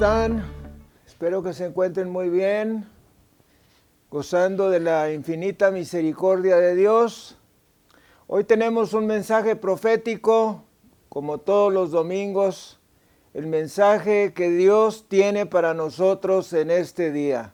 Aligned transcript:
Hola, 0.00 0.08
¿cómo 0.08 0.38
están? 0.38 0.44
Espero 1.06 1.42
que 1.42 1.52
se 1.52 1.66
encuentren 1.66 2.08
muy 2.08 2.30
bien, 2.30 2.86
gozando 4.08 4.70
de 4.70 4.80
la 4.80 5.12
infinita 5.12 5.70
misericordia 5.70 6.56
de 6.56 6.74
Dios. 6.74 7.36
Hoy 8.26 8.44
tenemos 8.44 8.94
un 8.94 9.06
mensaje 9.06 9.56
profético, 9.56 10.64
como 11.10 11.36
todos 11.36 11.70
los 11.70 11.90
domingos, 11.90 12.80
el 13.34 13.46
mensaje 13.46 14.32
que 14.32 14.48
Dios 14.48 15.04
tiene 15.06 15.44
para 15.44 15.74
nosotros 15.74 16.50
en 16.54 16.70
este 16.70 17.12
día, 17.12 17.52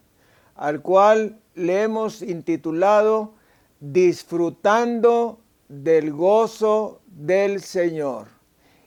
al 0.54 0.82
cual 0.82 1.40
le 1.54 1.82
hemos 1.82 2.22
intitulado 2.22 3.34
Disfrutando 3.80 5.40
del 5.68 6.12
gozo 6.12 7.00
del 7.08 7.60
Señor. 7.60 8.35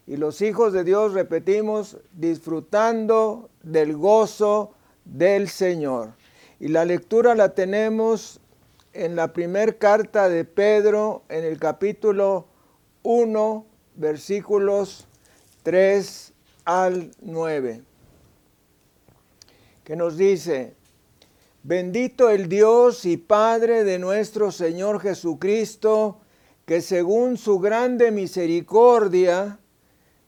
Y 0.10 0.18
los 0.18 0.42
hijos 0.42 0.74
de 0.74 0.84
Dios 0.84 1.14
repetimos, 1.14 1.98
disfrutando 2.14 3.52
del 3.62 3.96
gozo 3.96 4.74
del 5.06 5.48
Señor. 5.50 6.14
Y 6.60 6.70
la 6.70 6.84
lectura 6.84 7.36
la 7.36 7.54
tenemos 7.54 8.40
en 8.94 9.16
la 9.16 9.34
primera 9.34 9.72
carta 9.72 10.28
de 10.28 10.46
Pedro, 10.46 11.22
en 11.30 11.44
el 11.44 11.60
capítulo 11.60 12.48
1, 13.04 13.68
versículos 13.98 15.08
3 15.62 16.34
al 16.66 17.12
9, 17.22 17.84
que 19.84 19.96
nos 19.96 20.18
dice, 20.18 20.74
bendito 21.62 22.32
el 22.32 22.50
Dios 22.50 23.06
y 23.06 23.18
Padre 23.18 23.84
de 23.84 24.00
nuestro 24.00 24.52
Señor 24.52 25.02
Jesucristo, 25.02 26.18
que 26.66 26.82
según 26.82 27.38
su 27.38 27.60
grande 27.60 28.10
misericordia, 28.10 29.59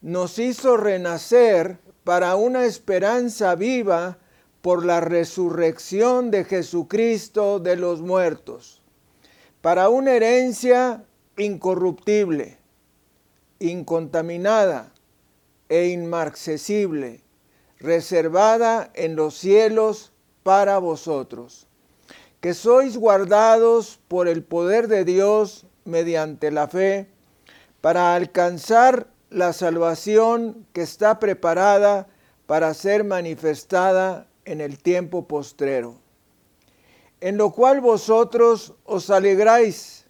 nos 0.02 0.40
hizo 0.40 0.78
renacer 0.78 1.80
para 2.04 2.36
una 2.36 2.66
esperanza 2.66 3.56
viva 3.56 4.18
por 4.62 4.86
la 4.86 5.00
resurrección 5.00 6.32
de 6.32 6.44
Jesucristo 6.44 7.60
de 7.60 7.76
los 7.76 8.02
muertos, 8.02 8.82
para 9.62 9.90
una 9.90 10.14
herencia 10.14 11.06
incorruptible, 11.38 12.58
incontaminada 13.60 14.92
e 15.70 15.88
inmarcesible, 15.88 17.22
reservada 17.80 18.92
en 18.94 19.16
los 19.16 19.36
cielos 19.36 20.12
para 20.44 20.80
vosotros, 20.80 21.68
que 22.40 22.56
sois 22.56 22.98
guardados 22.98 24.00
por 24.08 24.28
el 24.28 24.44
poder 24.44 24.88
de 24.88 25.06
Dios 25.06 25.66
mediante 25.86 26.50
la 26.50 26.68
fe, 26.68 27.08
para 27.82 28.16
alcanzar 28.16 29.08
la 29.32 29.54
salvación 29.54 30.68
que 30.74 30.82
está 30.82 31.18
preparada 31.18 32.08
para 32.48 32.74
ser 32.74 33.06
manifestada 33.06 34.28
en 34.44 34.60
el 34.60 34.78
tiempo 34.78 35.26
postrero, 35.26 35.96
en 37.22 37.38
lo 37.38 37.52
cual 37.52 37.80
vosotros 37.80 38.74
os 38.84 39.10
alegráis, 39.10 40.06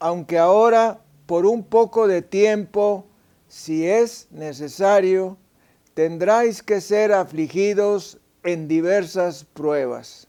aunque 0.00 0.38
ahora 0.38 1.00
por 1.26 1.46
un 1.46 1.62
poco 1.62 2.08
de 2.08 2.20
tiempo, 2.20 3.06
si 3.46 3.86
es 3.86 4.26
necesario, 4.32 5.36
tendráis 5.94 6.64
que 6.64 6.80
ser 6.80 7.12
afligidos 7.12 8.18
en 8.42 8.66
diversas 8.66 9.44
pruebas, 9.44 10.26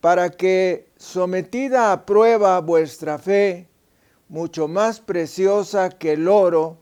para 0.00 0.30
que, 0.30 0.88
sometida 0.96 1.92
a 1.92 2.04
prueba 2.04 2.60
vuestra 2.60 3.16
fe, 3.18 3.68
mucho 4.28 4.66
más 4.66 4.98
preciosa 4.98 5.88
que 5.90 6.14
el 6.14 6.26
oro, 6.26 6.78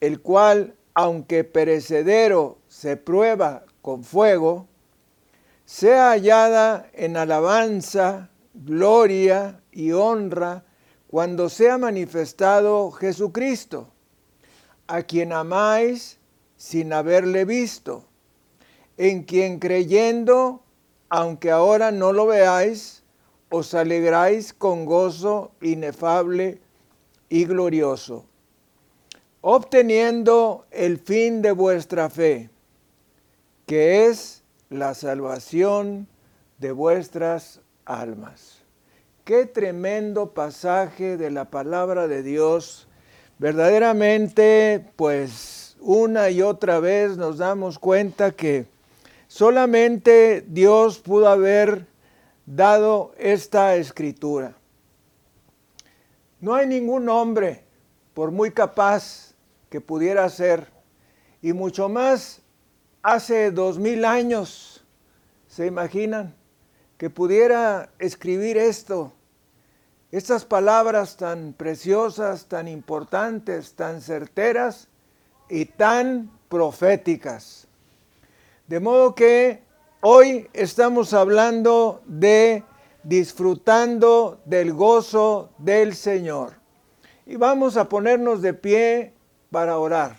el 0.00 0.20
cual, 0.20 0.74
aunque 0.94 1.44
perecedero, 1.44 2.58
se 2.68 2.96
prueba 2.96 3.64
con 3.82 4.02
fuego, 4.02 4.66
sea 5.64 6.10
hallada 6.10 6.90
en 6.94 7.16
alabanza, 7.16 8.30
gloria 8.54 9.60
y 9.70 9.92
honra 9.92 10.64
cuando 11.06 11.48
sea 11.48 11.78
manifestado 11.78 12.90
Jesucristo, 12.90 13.88
a 14.86 15.02
quien 15.02 15.32
amáis 15.32 16.18
sin 16.56 16.92
haberle 16.92 17.44
visto, 17.44 18.04
en 18.96 19.22
quien 19.22 19.58
creyendo, 19.58 20.62
aunque 21.08 21.50
ahora 21.50 21.90
no 21.90 22.12
lo 22.12 22.26
veáis, 22.26 23.02
os 23.50 23.74
alegráis 23.74 24.52
con 24.52 24.84
gozo 24.84 25.52
inefable 25.60 26.60
y 27.28 27.44
glorioso 27.44 28.29
obteniendo 29.40 30.66
el 30.70 30.98
fin 30.98 31.42
de 31.42 31.52
vuestra 31.52 32.10
fe, 32.10 32.50
que 33.66 34.06
es 34.06 34.42
la 34.68 34.94
salvación 34.94 36.08
de 36.58 36.72
vuestras 36.72 37.60
almas. 37.84 38.58
Qué 39.24 39.46
tremendo 39.46 40.32
pasaje 40.32 41.16
de 41.16 41.30
la 41.30 41.46
palabra 41.46 42.08
de 42.08 42.22
Dios. 42.22 42.88
Verdaderamente, 43.38 44.84
pues 44.96 45.76
una 45.80 46.30
y 46.30 46.42
otra 46.42 46.80
vez 46.80 47.16
nos 47.16 47.38
damos 47.38 47.78
cuenta 47.78 48.32
que 48.32 48.66
solamente 49.28 50.44
Dios 50.46 50.98
pudo 50.98 51.28
haber 51.28 51.86
dado 52.44 53.14
esta 53.18 53.76
escritura. 53.76 54.54
No 56.40 56.54
hay 56.54 56.66
ningún 56.66 57.08
hombre, 57.08 57.64
por 58.14 58.30
muy 58.30 58.50
capaz 58.50 59.29
que 59.70 59.80
pudiera 59.80 60.28
ser, 60.28 60.70
y 61.40 61.52
mucho 61.54 61.88
más 61.88 62.42
hace 63.02 63.50
dos 63.50 63.78
mil 63.78 64.04
años, 64.04 64.84
¿se 65.46 65.66
imaginan? 65.66 66.34
Que 66.98 67.08
pudiera 67.08 67.90
escribir 67.98 68.58
esto, 68.58 69.12
estas 70.12 70.44
palabras 70.44 71.16
tan 71.16 71.54
preciosas, 71.54 72.46
tan 72.46 72.68
importantes, 72.68 73.74
tan 73.74 74.02
certeras 74.02 74.88
y 75.48 75.64
tan 75.64 76.30
proféticas. 76.48 77.68
De 78.66 78.80
modo 78.80 79.14
que 79.14 79.62
hoy 80.00 80.48
estamos 80.52 81.14
hablando 81.14 82.02
de 82.06 82.64
disfrutando 83.02 84.40
del 84.44 84.72
gozo 84.72 85.50
del 85.58 85.94
Señor. 85.94 86.54
Y 87.24 87.36
vamos 87.36 87.76
a 87.76 87.88
ponernos 87.88 88.42
de 88.42 88.52
pie 88.52 89.14
para 89.50 89.78
orar. 89.78 90.16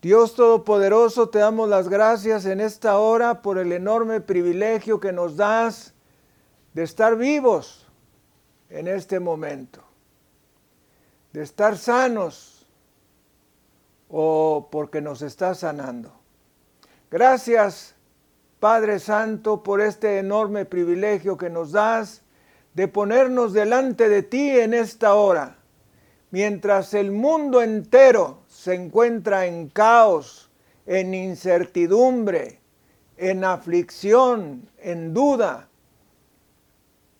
Dios 0.00 0.34
Todopoderoso, 0.34 1.30
te 1.30 1.38
damos 1.38 1.68
las 1.68 1.88
gracias 1.88 2.44
en 2.44 2.60
esta 2.60 2.98
hora 2.98 3.40
por 3.40 3.58
el 3.58 3.72
enorme 3.72 4.20
privilegio 4.20 5.00
que 5.00 5.12
nos 5.12 5.36
das 5.36 5.94
de 6.74 6.82
estar 6.82 7.16
vivos 7.16 7.88
en 8.68 8.86
este 8.86 9.18
momento, 9.18 9.82
de 11.32 11.42
estar 11.42 11.78
sanos 11.78 12.66
o 14.08 14.68
porque 14.70 15.00
nos 15.00 15.22
estás 15.22 15.60
sanando. 15.60 16.12
Gracias, 17.10 17.94
Padre 18.60 18.98
Santo, 18.98 19.62
por 19.62 19.80
este 19.80 20.18
enorme 20.18 20.66
privilegio 20.66 21.38
que 21.38 21.48
nos 21.48 21.72
das 21.72 22.22
de 22.74 22.88
ponernos 22.88 23.54
delante 23.54 24.08
de 24.08 24.22
ti 24.22 24.50
en 24.50 24.74
esta 24.74 25.14
hora 25.14 25.63
mientras 26.34 26.94
el 26.94 27.12
mundo 27.12 27.62
entero 27.62 28.38
se 28.48 28.74
encuentra 28.74 29.46
en 29.46 29.68
caos, 29.68 30.50
en 30.84 31.14
incertidumbre, 31.14 32.58
en 33.16 33.44
aflicción, 33.44 34.68
en 34.78 35.14
duda, 35.14 35.68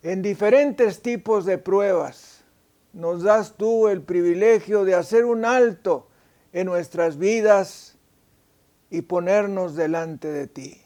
en 0.03 0.21
diferentes 0.21 1.01
tipos 1.01 1.45
de 1.45 1.57
pruebas, 1.57 2.43
nos 2.91 3.23
das 3.23 3.55
tú 3.55 3.87
el 3.87 4.01
privilegio 4.01 4.83
de 4.83 4.95
hacer 4.95 5.23
un 5.23 5.45
alto 5.45 6.09
en 6.51 6.65
nuestras 6.65 7.17
vidas 7.17 7.97
y 8.89 9.03
ponernos 9.03 9.77
delante 9.77 10.27
de 10.29 10.47
ti. 10.47 10.81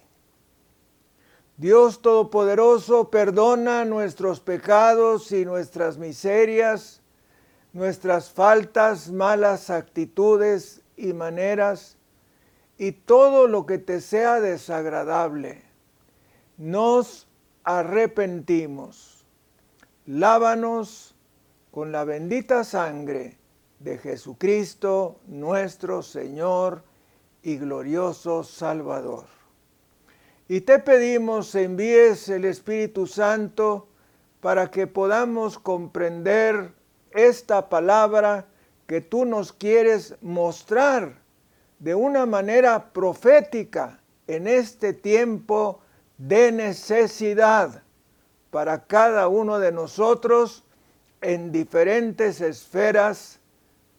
Dios 1.58 2.04
Todopoderoso, 2.04 3.10
perdona 3.10 3.86
nuestros 3.86 4.40
pecados 4.40 5.32
y 5.32 5.46
nuestras 5.46 5.98
miserias 5.98 6.99
nuestras 7.74 8.31
faltas, 8.31 9.12
malas 9.12 9.69
actitudes 9.69 10.81
y 10.98 11.13
maneras 11.13 11.98
y 12.77 12.92
todo 12.92 13.48
lo 13.48 13.66
que 13.66 13.77
te 13.77 14.01
sea 14.01 14.39
desagradable. 14.39 15.63
Nos 16.57 17.27
arrepentimos. 17.63 19.25
Lávanos 20.06 21.16
con 21.71 21.92
la 21.92 22.04
bendita 22.04 22.63
sangre 22.63 23.38
de 23.80 23.98
Jesucristo, 23.98 25.19
nuestro 25.27 26.01
Señor 26.01 26.83
y 27.44 27.57
glorioso 27.57 28.44
Salvador. 28.44 29.25
Y 30.48 30.62
te 30.62 30.80
pedimos 30.80 31.54
envíes 31.54 32.27
el 32.30 32.45
Espíritu 32.45 33.06
Santo 33.06 33.88
para 34.42 34.72
que 34.72 34.88
podamos 34.88 35.60
comprender 35.60 36.74
esta 37.12 37.70
palabra 37.70 38.46
que 38.88 39.02
tú 39.02 39.26
nos 39.26 39.54
quieres 39.54 40.16
mostrar 40.22 41.22
de 41.80 41.96
una 41.96 42.26
manera 42.26 42.92
profética 42.92 44.00
en 44.28 44.48
este 44.48 44.94
tiempo 44.94 45.82
de 46.18 46.52
necesidad 46.52 47.84
para 48.52 48.86
cada 48.86 49.28
uno 49.28 49.60
de 49.60 49.72
nosotros 49.72 50.64
en 51.22 51.52
diferentes 51.52 52.42
esferas 52.42 53.40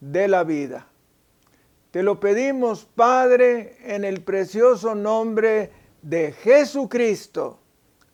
de 0.00 0.28
la 0.28 0.44
vida. 0.44 0.86
Te 1.90 2.02
lo 2.02 2.20
pedimos, 2.20 2.84
Padre, 2.84 3.76
en 3.82 4.04
el 4.04 4.22
precioso 4.22 4.94
nombre 4.94 5.72
de 6.02 6.32
Jesucristo, 6.32 7.58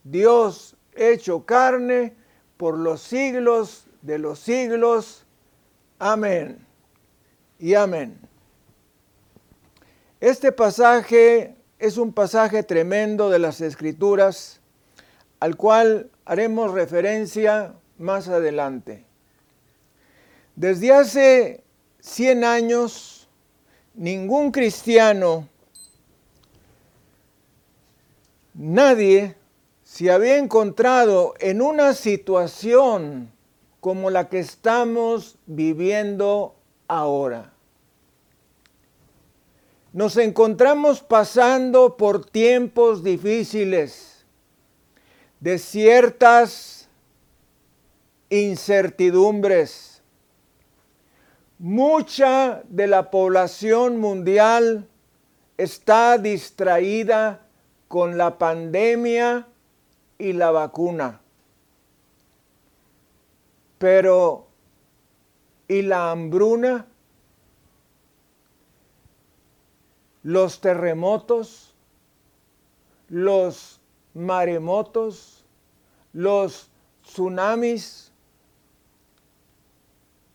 Dios 0.02 0.76
hecho 0.94 1.44
carne 1.44 2.14
por 2.56 2.78
los 2.78 3.02
siglos 3.02 3.85
de 4.06 4.18
los 4.18 4.38
siglos. 4.38 5.26
Amén 5.98 6.64
y 7.58 7.74
amén. 7.74 8.18
Este 10.20 10.52
pasaje 10.52 11.56
es 11.78 11.98
un 11.98 12.12
pasaje 12.12 12.62
tremendo 12.62 13.28
de 13.28 13.38
las 13.38 13.60
Escrituras 13.60 14.60
al 15.40 15.56
cual 15.56 16.10
haremos 16.24 16.72
referencia 16.72 17.74
más 17.98 18.28
adelante. 18.28 19.04
Desde 20.54 20.92
hace 20.92 21.64
100 22.00 22.44
años, 22.44 23.28
ningún 23.94 24.52
cristiano, 24.52 25.48
nadie 28.54 29.36
se 29.82 30.10
había 30.10 30.38
encontrado 30.38 31.34
en 31.40 31.60
una 31.60 31.92
situación 31.92 33.35
como 33.86 34.10
la 34.10 34.28
que 34.28 34.40
estamos 34.40 35.38
viviendo 35.46 36.56
ahora. 36.88 37.52
Nos 39.92 40.16
encontramos 40.16 41.02
pasando 41.02 41.96
por 41.96 42.26
tiempos 42.26 43.04
difíciles, 43.04 44.26
de 45.38 45.60
ciertas 45.60 46.88
incertidumbres. 48.28 50.02
Mucha 51.60 52.64
de 52.68 52.88
la 52.88 53.12
población 53.12 54.00
mundial 54.00 54.88
está 55.58 56.18
distraída 56.18 57.46
con 57.86 58.18
la 58.18 58.36
pandemia 58.36 59.46
y 60.18 60.32
la 60.32 60.50
vacuna. 60.50 61.20
Pero, 63.78 64.46
¿y 65.68 65.82
la 65.82 66.10
hambruna? 66.10 66.86
¿Los 70.22 70.60
terremotos? 70.60 71.74
¿Los 73.08 73.80
maremotos? 74.14 75.44
¿Los 76.12 76.70
tsunamis? 77.04 78.12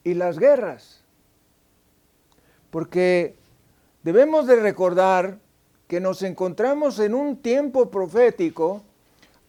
¿Y 0.04 0.14
las 0.14 0.40
guerras? 0.40 1.04
Porque 2.70 3.36
debemos 4.04 4.48
de 4.48 4.56
recordar 4.56 5.40
que 5.88 6.00
nos 6.00 6.22
encontramos 6.22 7.00
en 7.00 7.14
un 7.14 7.38
tiempo 7.38 7.92
profético 7.92 8.84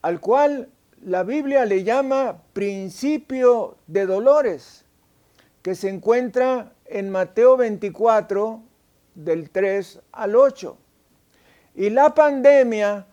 al 0.02 0.18
cual 0.18 0.68
la 1.04 1.24
Biblia 1.24 1.64
le 1.64 1.82
llama 1.82 2.42
principio 2.52 3.76
de 3.86 4.06
dolores, 4.06 4.84
que 5.62 5.74
se 5.74 5.88
encuentra 5.88 6.72
en 6.86 7.10
Mateo 7.10 7.56
24, 7.56 8.62
del 9.14 9.50
3 9.50 10.00
al 10.12 10.36
8. 10.36 10.76
Y 11.74 11.90
la 11.90 12.14
pandemia 12.14 13.06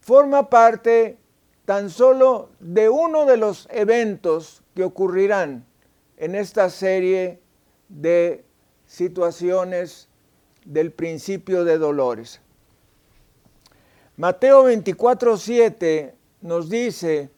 forma 0.00 0.50
parte 0.50 1.18
tan 1.64 1.90
solo 1.90 2.50
de 2.60 2.88
uno 2.88 3.24
de 3.26 3.36
los 3.36 3.68
eventos 3.70 4.62
que 4.74 4.84
ocurrirán 4.84 5.64
en 6.16 6.34
esta 6.34 6.68
serie 6.68 7.40
de 7.88 8.44
situaciones 8.86 10.08
del 10.64 10.92
principio 10.92 11.64
de 11.64 11.78
dolores. 11.78 12.40
Mateo 14.16 14.64
24, 14.64 15.36
7 15.36 16.19
nos 16.40 16.68
dice, 16.68 17.30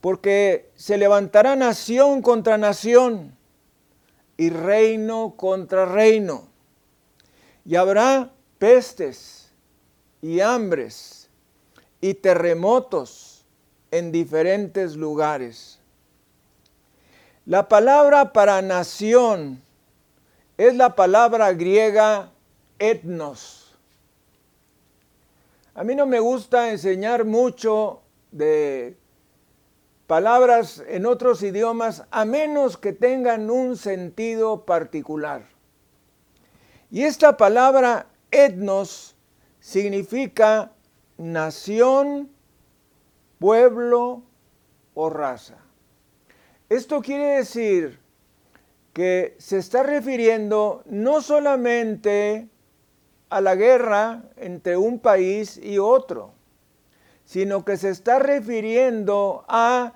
porque 0.00 0.70
se 0.74 0.96
levantará 0.96 1.56
nación 1.56 2.22
contra 2.22 2.58
nación 2.58 3.36
y 4.36 4.50
reino 4.50 5.34
contra 5.36 5.84
reino, 5.84 6.48
y 7.64 7.74
habrá 7.76 8.30
pestes 8.58 9.52
y 10.22 10.40
hambres 10.40 11.28
y 12.00 12.14
terremotos 12.14 13.44
en 13.90 14.12
diferentes 14.12 14.96
lugares. 14.96 15.78
La 17.46 17.68
palabra 17.68 18.32
para 18.32 18.60
nación 18.62 19.62
es 20.56 20.74
la 20.76 20.94
palabra 20.94 21.52
griega 21.52 22.30
etnos. 22.78 23.74
A 25.74 25.84
mí 25.84 25.94
no 25.94 26.06
me 26.06 26.20
gusta 26.20 26.70
enseñar 26.70 27.24
mucho 27.24 28.02
de 28.30 28.96
palabras 30.06 30.82
en 30.88 31.06
otros 31.06 31.42
idiomas 31.42 32.04
a 32.10 32.24
menos 32.24 32.76
que 32.76 32.92
tengan 32.92 33.50
un 33.50 33.76
sentido 33.76 34.64
particular. 34.64 35.46
Y 36.90 37.02
esta 37.02 37.36
palabra 37.36 38.06
etnos 38.30 39.14
significa 39.60 40.72
nación, 41.18 42.30
pueblo 43.38 44.22
o 44.94 45.10
raza. 45.10 45.58
Esto 46.68 47.02
quiere 47.02 47.36
decir 47.36 47.98
que 48.92 49.36
se 49.38 49.58
está 49.58 49.82
refiriendo 49.82 50.82
no 50.86 51.20
solamente 51.20 52.48
a 53.30 53.40
la 53.40 53.54
guerra 53.54 54.22
entre 54.36 54.76
un 54.76 54.98
país 54.98 55.58
y 55.58 55.78
otro, 55.78 56.32
sino 57.28 57.62
que 57.62 57.76
se 57.76 57.90
está 57.90 58.18
refiriendo 58.18 59.44
a 59.48 59.92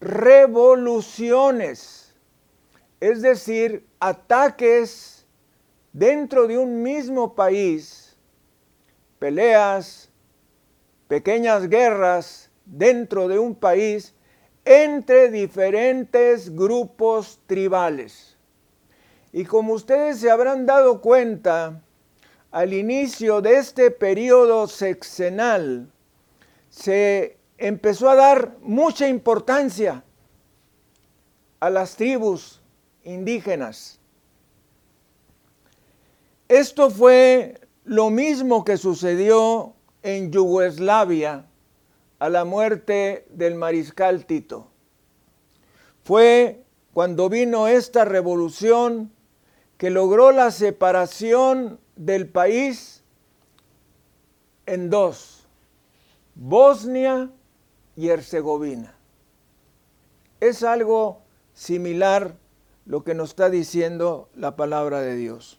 revoluciones, 0.00 2.14
es 3.00 3.22
decir, 3.22 3.84
ataques 3.98 5.26
dentro 5.92 6.46
de 6.46 6.56
un 6.56 6.84
mismo 6.84 7.34
país, 7.34 8.16
peleas, 9.18 10.12
pequeñas 11.08 11.68
guerras 11.68 12.52
dentro 12.64 13.26
de 13.26 13.40
un 13.40 13.56
país 13.56 14.14
entre 14.64 15.32
diferentes 15.32 16.54
grupos 16.54 17.40
tribales. 17.48 18.36
Y 19.32 19.44
como 19.44 19.72
ustedes 19.72 20.20
se 20.20 20.30
habrán 20.30 20.66
dado 20.66 21.00
cuenta, 21.00 21.82
al 22.52 22.72
inicio 22.72 23.40
de 23.40 23.56
este 23.56 23.90
periodo 23.90 24.68
sexenal, 24.68 25.90
se 26.76 27.38
empezó 27.56 28.10
a 28.10 28.14
dar 28.14 28.58
mucha 28.60 29.08
importancia 29.08 30.04
a 31.58 31.70
las 31.70 31.96
tribus 31.96 32.60
indígenas. 33.02 33.98
Esto 36.48 36.90
fue 36.90 37.60
lo 37.84 38.10
mismo 38.10 38.62
que 38.62 38.76
sucedió 38.76 39.72
en 40.02 40.30
Yugoslavia 40.30 41.46
a 42.18 42.28
la 42.28 42.44
muerte 42.44 43.26
del 43.30 43.54
mariscal 43.54 44.26
Tito. 44.26 44.68
Fue 46.04 46.62
cuando 46.92 47.30
vino 47.30 47.68
esta 47.68 48.04
revolución 48.04 49.10
que 49.78 49.88
logró 49.88 50.30
la 50.30 50.50
separación 50.50 51.80
del 51.96 52.28
país 52.28 53.02
en 54.66 54.90
dos 54.90 55.35
Bosnia 56.36 57.30
y 57.96 58.08
Herzegovina. 58.08 58.94
Es 60.38 60.62
algo 60.62 61.22
similar 61.54 62.36
lo 62.84 63.02
que 63.02 63.14
nos 63.14 63.30
está 63.30 63.48
diciendo 63.48 64.28
la 64.34 64.54
palabra 64.54 65.00
de 65.00 65.16
Dios. 65.16 65.58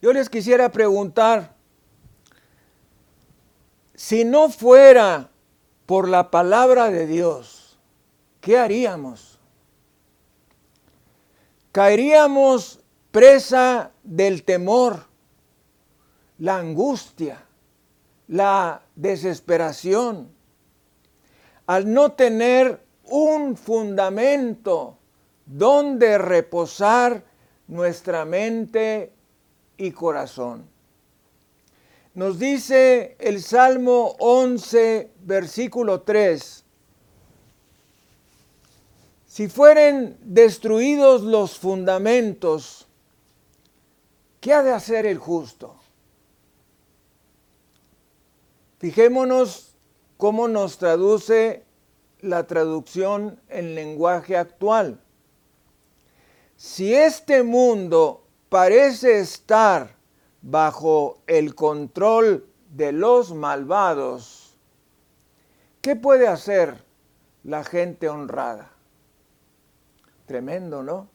Yo 0.00 0.12
les 0.14 0.30
quisiera 0.30 0.72
preguntar, 0.72 1.54
si 3.94 4.24
no 4.24 4.48
fuera 4.48 5.28
por 5.84 6.08
la 6.08 6.30
palabra 6.30 6.90
de 6.90 7.06
Dios, 7.06 7.78
¿qué 8.40 8.58
haríamos? 8.58 9.38
Caeríamos 11.72 12.80
presa 13.10 13.92
del 14.02 14.44
temor, 14.44 15.04
la 16.38 16.56
angustia, 16.56 17.46
la 18.32 18.80
desesperación, 18.96 20.30
al 21.66 21.92
no 21.92 22.12
tener 22.12 22.82
un 23.04 23.58
fundamento 23.58 24.96
donde 25.44 26.16
reposar 26.16 27.24
nuestra 27.68 28.24
mente 28.24 29.12
y 29.76 29.90
corazón. 29.90 30.64
Nos 32.14 32.38
dice 32.38 33.16
el 33.18 33.42
Salmo 33.42 34.16
11, 34.18 35.10
versículo 35.24 36.00
3, 36.00 36.64
si 39.26 39.48
fueren 39.48 40.16
destruidos 40.22 41.20
los 41.20 41.58
fundamentos, 41.58 42.88
¿qué 44.40 44.54
ha 44.54 44.62
de 44.62 44.72
hacer 44.72 45.04
el 45.04 45.18
justo? 45.18 45.81
Fijémonos 48.82 49.76
cómo 50.16 50.48
nos 50.48 50.76
traduce 50.78 51.62
la 52.18 52.48
traducción 52.48 53.40
en 53.48 53.76
lenguaje 53.76 54.36
actual. 54.36 55.00
Si 56.56 56.92
este 56.92 57.44
mundo 57.44 58.26
parece 58.48 59.20
estar 59.20 59.94
bajo 60.40 61.20
el 61.28 61.54
control 61.54 62.44
de 62.74 62.90
los 62.90 63.32
malvados, 63.32 64.56
¿qué 65.80 65.94
puede 65.94 66.26
hacer 66.26 66.84
la 67.44 67.62
gente 67.62 68.08
honrada? 68.08 68.72
Tremendo, 70.26 70.82
¿no? 70.82 71.08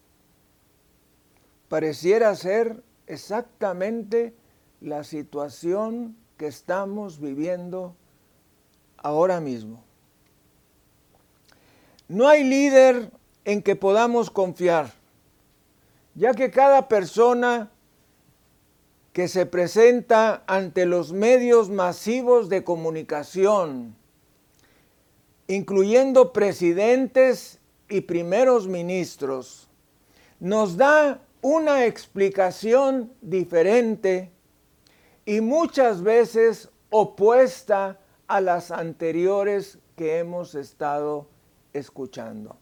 Pareciera 1.67 2.33
ser 2.33 2.81
exactamente 3.07 4.33
la 4.79 5.03
situación 5.03 6.15
que 6.37 6.47
estamos 6.47 7.19
viviendo 7.19 7.95
ahora 8.97 9.39
mismo. 9.39 9.83
No 12.07 12.27
hay 12.27 12.43
líder 12.43 13.11
en 13.43 13.61
que 13.61 13.75
podamos 13.75 14.29
confiar, 14.29 14.93
ya 16.15 16.33
que 16.33 16.51
cada 16.51 16.87
persona 16.87 17.71
que 19.13 19.27
se 19.27 19.45
presenta 19.45 20.43
ante 20.45 20.85
los 20.85 21.11
medios 21.11 21.69
masivos 21.69 22.49
de 22.49 22.63
comunicación, 22.63 23.95
incluyendo 25.47 26.33
presidentes 26.33 27.59
y 27.89 28.01
primeros 28.01 28.67
ministros, 28.67 29.67
nos 30.39 30.77
da 30.77 31.19
una 31.41 31.85
explicación 31.85 33.11
diferente 33.21 34.31
y 35.27 35.41
muchas 35.41 36.01
veces 36.03 36.69
opuesta 36.89 37.99
a 38.27 38.39
las 38.39 38.71
anteriores 38.71 39.77
que 39.97 40.19
hemos 40.19 40.55
estado 40.55 41.27
escuchando. 41.73 42.55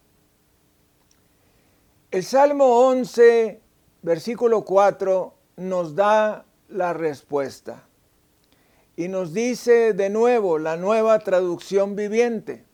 El 2.09 2.23
Salmo 2.23 2.87
11, 2.87 3.61
versículo 4.01 4.65
4, 4.65 5.33
nos 5.57 5.95
da 5.95 6.43
la 6.69 6.93
respuesta. 6.93 7.83
Y 8.95 9.09
nos 9.09 9.31
dice 9.31 9.93
de 9.93 10.09
nuevo 10.09 10.57
la 10.57 10.75
nueva 10.75 11.19
traducción 11.19 11.95
viviente. 11.95 12.65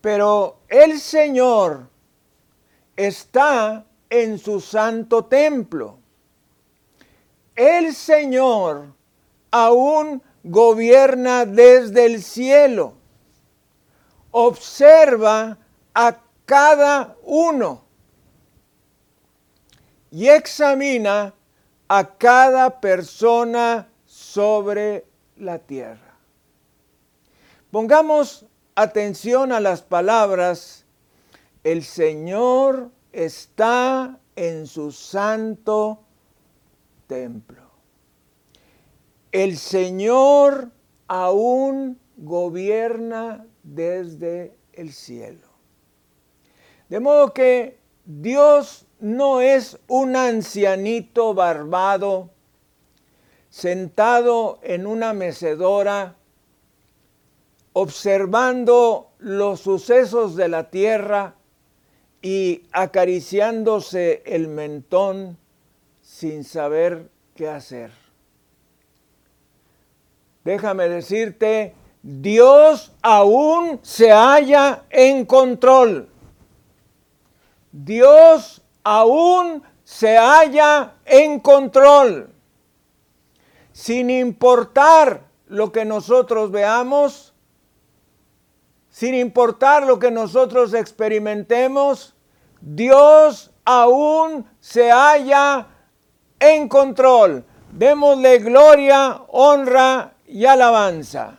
Pero 0.00 0.60
el 0.68 1.00
Señor 1.00 1.88
está 2.94 3.86
en 4.08 4.38
su 4.38 4.60
santo 4.60 5.24
templo. 5.24 5.97
El 7.58 7.92
Señor 7.92 8.94
aún 9.50 10.22
gobierna 10.44 11.44
desde 11.44 12.06
el 12.06 12.22
cielo 12.22 12.94
observa 14.30 15.58
a 15.92 16.20
cada 16.46 17.16
uno 17.24 17.82
y 20.12 20.28
examina 20.28 21.34
a 21.88 22.16
cada 22.16 22.78
persona 22.78 23.88
sobre 24.06 25.04
la 25.36 25.58
tierra. 25.58 26.14
Pongamos 27.72 28.46
atención 28.76 29.50
a 29.50 29.58
las 29.58 29.82
palabras, 29.82 30.84
el 31.64 31.82
Señor 31.82 32.92
está 33.10 34.16
en 34.36 34.68
su 34.68 34.92
santo 34.92 36.04
templo. 37.08 37.62
El 39.32 39.58
Señor 39.58 40.70
aún 41.08 41.98
gobierna 42.16 43.44
desde 43.64 44.56
el 44.72 44.92
cielo. 44.92 45.48
De 46.88 47.00
modo 47.00 47.34
que 47.34 47.80
Dios 48.04 48.86
no 49.00 49.40
es 49.40 49.78
un 49.88 50.14
ancianito 50.14 51.34
barbado 51.34 52.30
sentado 53.50 54.60
en 54.62 54.86
una 54.86 55.12
mecedora 55.12 56.16
observando 57.72 59.12
los 59.18 59.60
sucesos 59.60 60.36
de 60.36 60.48
la 60.48 60.70
tierra 60.70 61.36
y 62.20 62.62
acariciándose 62.72 64.22
el 64.26 64.48
mentón 64.48 65.38
sin 66.18 66.42
saber 66.42 67.08
qué 67.36 67.48
hacer. 67.48 67.92
Déjame 70.42 70.88
decirte 70.88 71.76
Dios 72.02 72.90
aún 73.02 73.78
se 73.82 74.10
halla 74.10 74.82
en 74.90 75.24
control. 75.24 76.08
Dios 77.70 78.62
aún 78.82 79.62
se 79.84 80.16
halla 80.18 80.94
en 81.04 81.38
control. 81.38 82.30
Sin 83.70 84.10
importar 84.10 85.22
lo 85.46 85.70
que 85.70 85.84
nosotros 85.84 86.50
veamos, 86.50 87.32
sin 88.90 89.14
importar 89.14 89.86
lo 89.86 90.00
que 90.00 90.10
nosotros 90.10 90.74
experimentemos, 90.74 92.16
Dios 92.60 93.52
aún 93.64 94.44
se 94.58 94.90
halla 94.90 95.68
en 96.40 96.68
control. 96.68 97.44
Démosle 97.72 98.38
gloria, 98.38 99.22
honra 99.28 100.14
y 100.26 100.46
alabanza. 100.46 101.38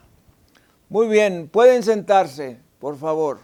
Muy 0.90 1.08
bien, 1.08 1.50
pueden 1.50 1.84
sentarse, 1.84 2.60
por 2.80 2.98
favor. 2.98 3.40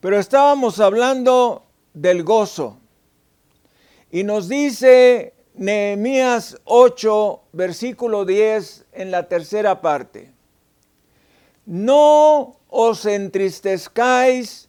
Pero 0.00 0.18
estábamos 0.18 0.80
hablando 0.80 1.64
del 1.92 2.22
gozo. 2.22 2.78
Y 4.10 4.24
nos 4.24 4.48
dice 4.48 5.34
Nehemías 5.54 6.58
8, 6.64 7.42
versículo 7.52 8.24
10 8.24 8.86
en 8.92 9.10
la 9.10 9.28
tercera 9.28 9.80
parte. 9.80 10.32
No 11.64 12.56
os 12.68 13.04
entristezcáis 13.06 14.68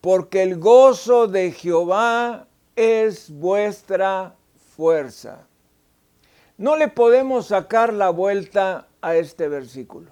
porque 0.00 0.42
el 0.42 0.58
gozo 0.58 1.28
de 1.28 1.52
Jehová 1.52 2.46
es 2.76 3.30
vuestra 3.30 4.34
fuerza. 4.76 5.46
No 6.56 6.76
le 6.76 6.88
podemos 6.88 7.48
sacar 7.48 7.92
la 7.92 8.10
vuelta 8.10 8.88
a 9.00 9.16
este 9.16 9.48
versículo. 9.48 10.10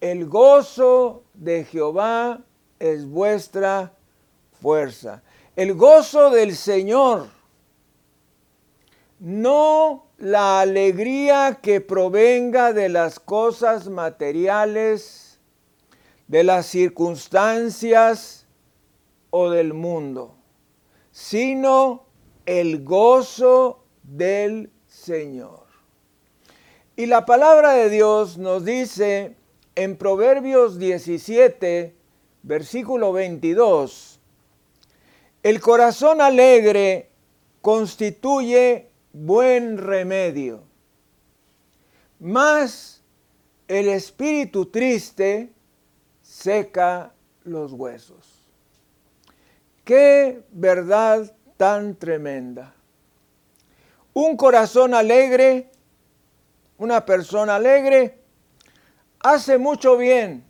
El 0.00 0.26
gozo 0.26 1.24
de 1.34 1.64
Jehová 1.64 2.40
es 2.78 3.06
vuestra 3.06 3.92
fuerza. 4.60 5.22
El 5.56 5.74
gozo 5.74 6.30
del 6.30 6.56
Señor, 6.56 7.28
no 9.18 10.06
la 10.16 10.60
alegría 10.60 11.58
que 11.62 11.80
provenga 11.80 12.72
de 12.72 12.88
las 12.88 13.20
cosas 13.20 13.88
materiales, 13.88 15.38
de 16.28 16.44
las 16.44 16.66
circunstancias 16.66 18.46
o 19.30 19.50
del 19.50 19.74
mundo, 19.74 20.36
sino 21.20 22.06
el 22.46 22.82
gozo 22.82 23.84
del 24.02 24.70
Señor. 24.86 25.66
Y 26.96 27.04
la 27.04 27.26
palabra 27.26 27.74
de 27.74 27.90
Dios 27.90 28.38
nos 28.38 28.64
dice 28.64 29.36
en 29.74 29.98
Proverbios 29.98 30.78
17, 30.78 31.94
versículo 32.42 33.12
22, 33.12 34.18
el 35.42 35.60
corazón 35.60 36.22
alegre 36.22 37.10
constituye 37.60 38.88
buen 39.12 39.76
remedio, 39.76 40.62
mas 42.18 43.02
el 43.68 43.90
espíritu 43.90 44.66
triste 44.66 45.52
seca 46.22 47.12
los 47.44 47.72
huesos. 47.72 48.29
Qué 49.90 50.44
verdad 50.52 51.34
tan 51.56 51.96
tremenda. 51.96 52.76
Un 54.12 54.36
corazón 54.36 54.94
alegre 54.94 55.68
una 56.78 57.04
persona 57.04 57.56
alegre 57.56 58.16
hace 59.18 59.58
mucho 59.58 59.96
bien 59.96 60.44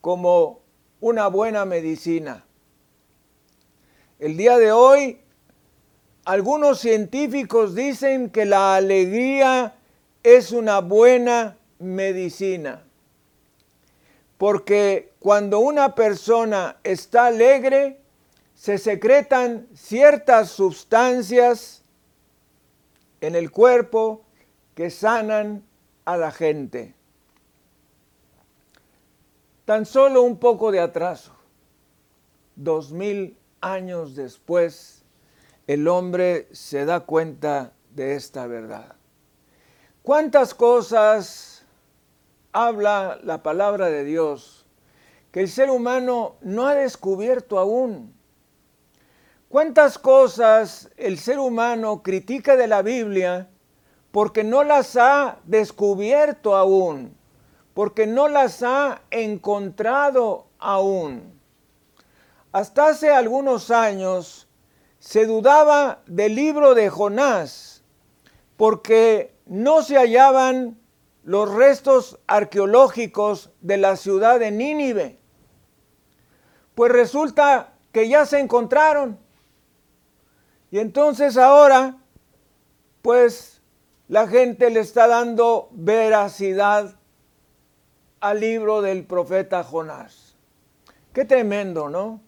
como 0.00 0.60
una 1.00 1.26
buena 1.26 1.64
medicina. 1.64 2.44
El 4.20 4.36
día 4.36 4.58
de 4.58 4.70
hoy 4.70 5.20
algunos 6.24 6.78
científicos 6.78 7.74
dicen 7.74 8.30
que 8.30 8.44
la 8.44 8.76
alegría 8.76 9.74
es 10.22 10.52
una 10.52 10.78
buena 10.78 11.58
medicina. 11.80 12.84
Porque 14.38 15.14
cuando 15.18 15.58
una 15.58 15.96
persona 15.96 16.76
está 16.84 17.26
alegre, 17.26 18.05
se 18.56 18.78
secretan 18.78 19.68
ciertas 19.74 20.50
sustancias 20.50 21.84
en 23.20 23.34
el 23.34 23.50
cuerpo 23.50 24.24
que 24.74 24.90
sanan 24.90 25.62
a 26.06 26.16
la 26.16 26.30
gente. 26.32 26.94
Tan 29.66 29.84
solo 29.84 30.22
un 30.22 30.38
poco 30.38 30.72
de 30.72 30.80
atraso, 30.80 31.32
dos 32.54 32.92
mil 32.92 33.36
años 33.60 34.16
después, 34.16 35.04
el 35.66 35.86
hombre 35.86 36.48
se 36.52 36.86
da 36.86 37.00
cuenta 37.00 37.74
de 37.90 38.14
esta 38.14 38.46
verdad. 38.46 38.96
¿Cuántas 40.02 40.54
cosas 40.54 41.66
habla 42.52 43.18
la 43.22 43.42
palabra 43.42 43.90
de 43.90 44.04
Dios 44.04 44.66
que 45.30 45.40
el 45.40 45.48
ser 45.48 45.68
humano 45.68 46.36
no 46.40 46.66
ha 46.66 46.74
descubierto 46.74 47.58
aún? 47.58 48.15
¿Cuántas 49.56 49.98
cosas 49.98 50.90
el 50.98 51.18
ser 51.18 51.38
humano 51.38 52.02
critica 52.02 52.56
de 52.56 52.66
la 52.66 52.82
Biblia 52.82 53.48
porque 54.10 54.44
no 54.44 54.64
las 54.64 54.96
ha 54.96 55.38
descubierto 55.44 56.54
aún, 56.54 57.16
porque 57.72 58.06
no 58.06 58.28
las 58.28 58.62
ha 58.62 59.00
encontrado 59.10 60.48
aún. 60.58 61.40
Hasta 62.52 62.88
hace 62.88 63.10
algunos 63.10 63.70
años 63.70 64.46
se 64.98 65.24
dudaba 65.24 66.02
del 66.04 66.34
libro 66.34 66.74
de 66.74 66.90
Jonás, 66.90 67.82
porque 68.58 69.34
no 69.46 69.80
se 69.80 69.96
hallaban 69.96 70.78
los 71.24 71.50
restos 71.50 72.18
arqueológicos 72.26 73.52
de 73.62 73.78
la 73.78 73.96
ciudad 73.96 74.38
de 74.38 74.50
Nínive. 74.50 75.18
Pues 76.74 76.92
resulta 76.92 77.72
que 77.90 78.06
ya 78.10 78.26
se 78.26 78.38
encontraron. 78.38 79.24
Y 80.76 80.78
entonces 80.78 81.38
ahora, 81.38 81.96
pues 83.00 83.62
la 84.08 84.28
gente 84.28 84.68
le 84.68 84.80
está 84.80 85.08
dando 85.08 85.70
veracidad 85.72 86.96
al 88.20 88.40
libro 88.40 88.82
del 88.82 89.06
profeta 89.06 89.64
Jonás. 89.64 90.36
Qué 91.14 91.24
tremendo, 91.24 91.88
¿no? 91.88 92.20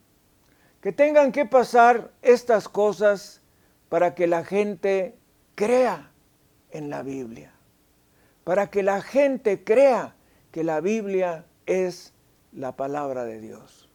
Que 0.81 0.93
tengan 0.93 1.31
que 1.31 1.45
pasar 1.45 2.11
estas 2.23 2.71
cosas 2.71 3.43
para 3.91 4.15
que 4.15 4.27
la 4.27 4.43
gente 4.47 5.19
crea 5.55 6.11
en 6.71 6.89
la 6.89 7.03
Biblia. 7.03 7.53
Para 8.45 8.71
que 8.71 8.83
la 8.83 9.03
gente 9.03 9.63
crea 9.63 10.15
que 10.53 10.65
la 10.65 10.81
Biblia 10.81 11.45
es 11.67 12.15
la 12.53 12.73
palabra 12.73 13.27
de 13.27 13.43
Dios. 13.43 13.91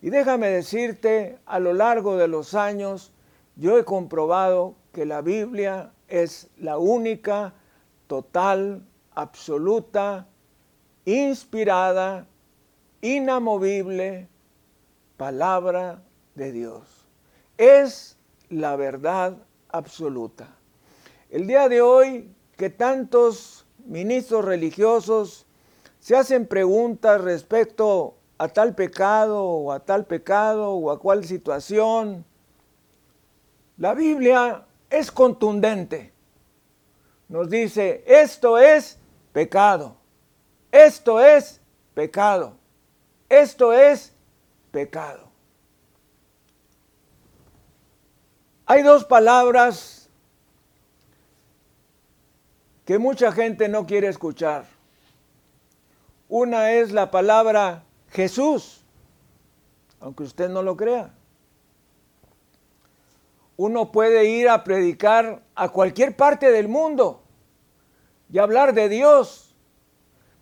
Y 0.00 0.08
déjame 0.08 0.48
decirte, 0.48 1.38
a 1.44 1.58
lo 1.58 1.74
largo 1.74 2.16
de 2.16 2.28
los 2.28 2.54
años, 2.54 3.12
yo 3.58 3.76
he 3.76 3.84
comprobado 3.84 4.76
que 4.92 5.04
la 5.04 5.20
Biblia 5.20 5.92
es 6.06 6.48
la 6.58 6.78
única, 6.78 7.54
total, 8.06 8.86
absoluta, 9.14 10.28
inspirada, 11.04 12.26
inamovible 13.00 14.28
palabra 15.16 16.02
de 16.36 16.52
Dios. 16.52 17.04
Es 17.56 18.16
la 18.48 18.76
verdad 18.76 19.36
absoluta. 19.68 20.48
El 21.28 21.48
día 21.48 21.68
de 21.68 21.82
hoy 21.82 22.32
que 22.56 22.70
tantos 22.70 23.66
ministros 23.84 24.44
religiosos 24.44 25.46
se 25.98 26.14
hacen 26.14 26.46
preguntas 26.46 27.20
respecto 27.20 28.14
a 28.38 28.46
tal 28.48 28.76
pecado 28.76 29.42
o 29.42 29.72
a 29.72 29.80
tal 29.80 30.06
pecado 30.06 30.74
o 30.74 30.92
a 30.92 31.00
cual 31.00 31.24
situación, 31.24 32.24
la 33.78 33.94
Biblia 33.94 34.66
es 34.90 35.10
contundente. 35.10 36.12
Nos 37.28 37.48
dice, 37.48 38.02
esto 38.06 38.58
es 38.58 38.98
pecado, 39.32 39.96
esto 40.72 41.20
es 41.20 41.60
pecado, 41.94 42.56
esto 43.28 43.72
es 43.72 44.12
pecado. 44.70 45.28
Hay 48.66 48.82
dos 48.82 49.04
palabras 49.04 50.08
que 52.84 52.98
mucha 52.98 53.30
gente 53.32 53.68
no 53.68 53.86
quiere 53.86 54.08
escuchar. 54.08 54.66
Una 56.28 56.72
es 56.72 56.92
la 56.92 57.10
palabra 57.10 57.84
Jesús, 58.10 58.82
aunque 60.00 60.24
usted 60.24 60.48
no 60.48 60.62
lo 60.62 60.76
crea 60.76 61.17
uno 63.58 63.90
puede 63.90 64.26
ir 64.26 64.48
a 64.48 64.62
predicar 64.62 65.42
a 65.56 65.70
cualquier 65.70 66.16
parte 66.16 66.52
del 66.52 66.68
mundo 66.68 67.24
y 68.32 68.38
hablar 68.38 68.72
de 68.72 68.88
Dios 68.88 69.56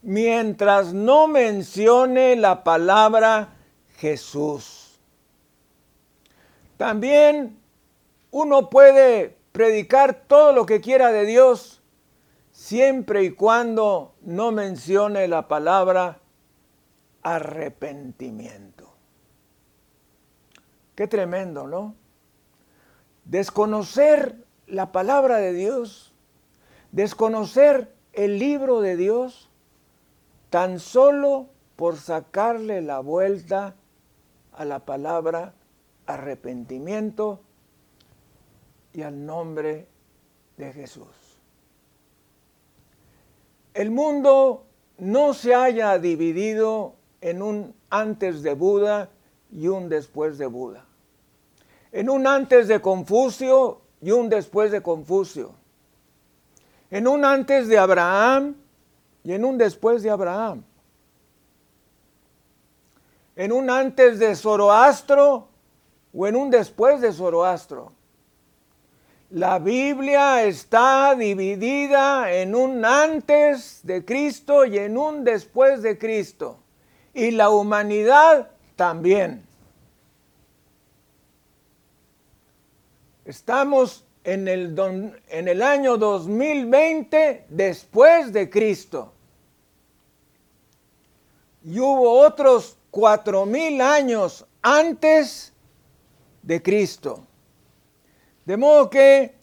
mientras 0.02 0.92
no 0.92 1.26
mencione 1.26 2.37
la 2.37 2.62
palabra 2.62 3.57
Jesús. 3.96 5.00
También 6.76 7.59
uno 8.31 8.68
puede 8.68 9.38
predicar 9.50 10.26
todo 10.29 10.52
lo 10.52 10.66
que 10.66 10.83
quiera 10.83 11.11
de 11.11 11.24
Dios 11.24 11.83
siempre 12.52 13.24
y 13.24 13.31
cuando 13.31 14.14
no 14.20 14.52
mencione 14.52 15.26
la 15.26 15.48
palabra 15.48 16.20
arrepentimiento. 17.22 18.92
Qué 20.94 21.07
tremendo, 21.07 21.66
¿no? 21.66 21.94
Desconocer 23.27 24.45
la 24.67 24.93
palabra 24.93 25.39
de 25.39 25.53
Dios, 25.53 26.15
desconocer 26.93 27.93
el 28.12 28.39
libro 28.39 28.81
de 28.81 28.97
Dios, 28.97 29.51
tan 30.51 30.79
solo 30.79 31.49
por 31.75 31.97
sacarle 31.97 32.81
la 32.81 33.01
vuelta 33.01 33.75
a 34.53 34.65
la 34.65 34.79
palabra 34.81 35.55
arrepentimiento 36.07 37.41
y 38.93 39.03
al 39.03 39.27
nombre 39.27 39.87
de 40.57 40.73
Jesús. 40.73 41.09
El 43.75 43.91
mundo 43.91 44.65
no 44.97 45.35
se 45.35 45.55
haya 45.55 45.99
dividido 45.99 46.95
en 47.21 47.43
un 47.43 47.75
antes 47.91 48.43
de 48.43 48.55
Buda 48.55 49.11
y 49.51 49.69
un 49.69 49.91
después 49.91 50.39
de 50.39 50.47
Buda 50.47 50.86
en 51.96 52.11
un 52.11 52.26
antes 52.26 52.68
de 52.68 52.82
Confucio 52.82 53.80
y 54.02 54.11
un 54.11 54.28
después 54.28 54.70
de 54.70 54.82
Confucio, 54.82 55.54
en 56.90 57.09
un 57.09 57.24
antes 57.24 57.68
de 57.68 57.78
Abraham 57.78 58.54
y 59.24 59.32
en 59.32 59.46
un 59.46 59.56
después 59.56 60.02
de 60.02 60.11
Abraham, 60.11 60.62
en 63.35 63.50
un 63.50 63.70
antes 63.70 64.18
de 64.18 64.37
Zoroastro 64.37 65.48
o 66.12 66.26
en 66.26 66.37
un 66.37 66.50
después 66.50 67.00
de 67.00 67.11
Zoroastro. 67.14 67.92
La 69.30 69.59
Biblia 69.59 70.44
está 70.44 71.14
dividida 71.14 72.30
en 72.30 72.54
un 72.54 72.85
antes 72.85 73.80
de 73.85 74.04
Cristo 74.04 74.66
y 74.66 74.76
en 74.76 74.98
un 74.98 75.24
después 75.24 75.80
de 75.80 75.96
Cristo. 75.96 76.59
Y 77.14 77.30
la 77.30 77.48
humanidad 77.48 78.50
también. 78.76 79.45
Estamos 83.27 84.05
en 84.23 84.47
el, 84.47 84.79
en 85.29 85.49
el 85.49 85.61
año 85.61 85.99
2020 85.99 87.47
después 87.49 88.33
de 88.33 88.49
Cristo. 88.49 89.12
Y 91.65 91.81
hubo 91.81 92.21
otros 92.21 92.79
cuatro 92.93 93.45
mil 93.45 93.81
años 93.81 94.47
antes 94.62 95.53
de 96.41 96.62
Cristo. 96.62 97.27
De 98.45 98.57
modo 98.57 98.89
que 98.89 99.35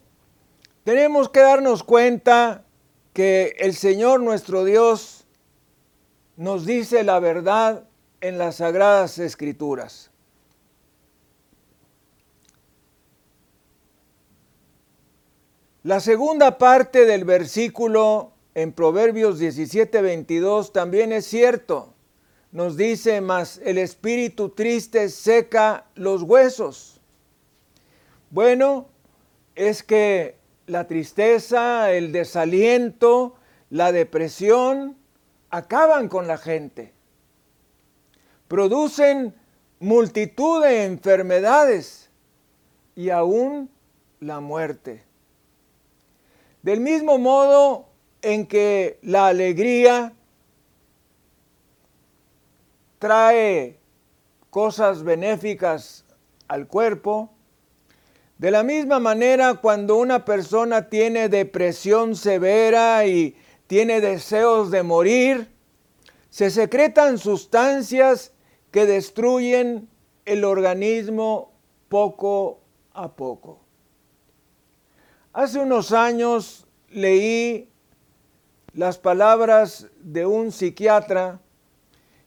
tenemos 0.86 1.28
que 1.28 1.42
darnos 1.42 1.84
cuenta 1.84 2.64
que 3.12 3.54
el 3.60 3.76
Señor 3.76 4.22
nuestro 4.22 4.64
Dios 4.64 5.26
nos 6.38 6.66
dice 6.66 7.04
la 7.04 7.20
verdad 7.20 7.84
en 8.22 8.38
las 8.38 8.56
sagradas 8.56 9.20
escrituras. 9.20 10.13
La 15.84 16.00
segunda 16.00 16.58
parte 16.58 17.06
del 17.06 17.26
versículo 17.26 18.32
en 18.56 18.72
Proverbios 18.72 19.38
17, 19.38 20.02
22 20.02 20.72
también 20.72 21.12
es 21.12 21.26
cierto. 21.26 21.94
Nos 22.54 22.78
dice, 22.78 23.20
mas 23.20 23.60
el 23.66 23.78
espíritu 23.78 24.48
triste 24.48 25.10
seca 25.10 25.88
los 25.96 26.24
huesos. 26.24 27.02
Bueno, 28.30 28.88
es 29.56 29.84
que 29.84 30.38
la 30.68 30.88
tristeza, 30.88 31.92
el 31.92 32.14
desaliento, 32.14 33.36
la 33.70 33.92
depresión 33.92 34.96
acaban 35.50 36.08
con 36.08 36.28
la 36.28 36.38
gente. 36.38 36.94
Producen 38.48 39.36
multitud 39.82 40.64
de 40.64 40.86
enfermedades 40.86 42.10
y 42.96 43.10
aún 43.10 43.70
la 44.22 44.40
muerte. 44.40 45.04
Del 46.64 46.80
mismo 46.80 47.18
modo 47.18 47.90
en 48.22 48.48
que 48.48 48.98
la 49.02 49.28
alegría 49.28 50.14
trae 53.00 53.80
cosas 54.50 55.04
benéficas 55.04 56.06
al 56.48 56.68
cuerpo, 56.68 57.32
de 58.38 58.50
la 58.50 58.64
misma 58.64 59.00
manera 59.00 59.56
cuando 59.56 59.98
una 59.98 60.24
persona 60.24 60.90
tiene 60.90 61.28
depresión 61.28 62.16
severa 62.16 63.06
y 63.06 63.36
tiene 63.68 64.00
deseos 64.00 64.72
de 64.72 64.84
morir, 64.84 65.50
se 66.30 66.50
secretan 66.50 67.18
sustancias 67.18 68.32
que 68.72 68.86
destruyen 68.86 69.90
el 70.24 70.46
organismo 70.46 71.52
poco 71.90 72.62
a 72.94 73.14
poco. 73.16 73.63
Hace 75.36 75.58
unos 75.58 75.92
años 75.94 76.68
leí 76.92 77.68
las 78.76 79.00
palabras 79.00 79.88
de 80.00 80.28
un 80.28 80.52
psiquiatra 80.52 81.40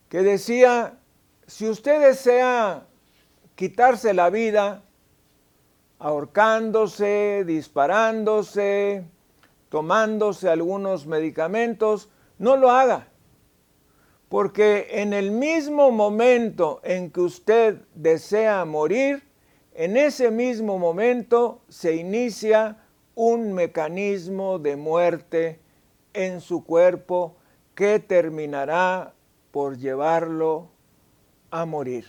que 0.09 0.23
decía, 0.23 0.99
si 1.47 1.69
usted 1.69 2.01
desea 2.01 2.85
quitarse 3.55 4.13
la 4.13 4.29
vida, 4.29 4.83
ahorcándose, 6.01 7.45
disparándose, 7.47 9.05
tomándose 9.69 10.49
algunos 10.49 11.07
medicamentos, 11.07 12.09
no 12.39 12.57
lo 12.57 12.73
haga. 12.73 13.07
Porque 14.29 14.89
en 14.91 15.13
el 15.13 15.31
mismo 15.31 15.93
momento 15.93 16.81
en 16.83 17.13
que 17.13 17.21
usted 17.21 17.83
desea 17.95 18.65
morir, 18.65 19.23
en 19.75 19.97
ese 19.97 20.33
mismo 20.33 20.77
momento 20.81 21.61
se 21.69 21.95
inicia 21.95 22.79
un 23.17 23.55
mecanismo 23.55 24.59
de 24.59 24.77
muerte 24.77 25.59
en 26.13 26.41
su 26.41 26.65
cuerpo 26.65 27.35
que 27.75 27.99
terminará 27.99 29.15
por 29.51 29.79
llevarlo 29.79 30.69
a 31.51 31.65
morir. 31.65 32.07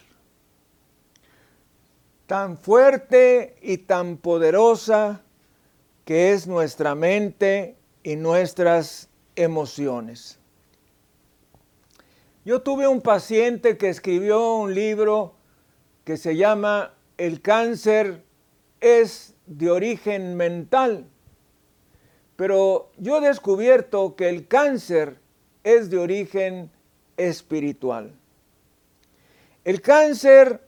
Tan 2.28 2.58
fuerte 2.58 3.56
y 3.62 3.78
tan 3.78 4.18
poderosa 4.18 5.22
que 6.04 6.34
es 6.34 6.46
nuestra 6.46 6.94
mente 6.94 7.78
y 8.04 8.18
nuestras 8.18 9.10
emociones. 9.38 10.40
Yo 12.44 12.62
tuve 12.62 12.86
un 12.86 13.00
paciente 13.02 13.78
que 13.78 13.88
escribió 13.88 14.56
un 14.56 14.76
libro 14.76 15.36
que 16.04 16.18
se 16.18 16.36
llama 16.36 16.94
El 17.18 17.42
cáncer 17.42 18.24
es 18.82 19.37
de 19.48 19.72
origen 19.72 20.36
mental, 20.36 21.06
pero 22.36 22.92
yo 22.98 23.18
he 23.18 23.22
descubierto 23.22 24.16
que 24.16 24.30
el 24.30 24.48
cáncer 24.48 25.18
es 25.64 25.90
de 25.90 25.98
origen 25.98 26.70
espiritual. 27.18 28.14
El 29.64 29.82
cáncer 29.82 30.62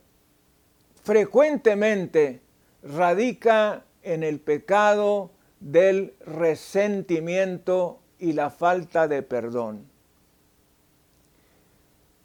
frecuentemente 1.04 2.42
radica 2.84 3.86
en 4.02 4.24
el 4.24 4.40
pecado 4.40 5.32
del 5.60 6.16
resentimiento 6.26 8.00
y 8.18 8.34
la 8.34 8.50
falta 8.50 9.08
de 9.08 9.22
perdón. 9.22 9.86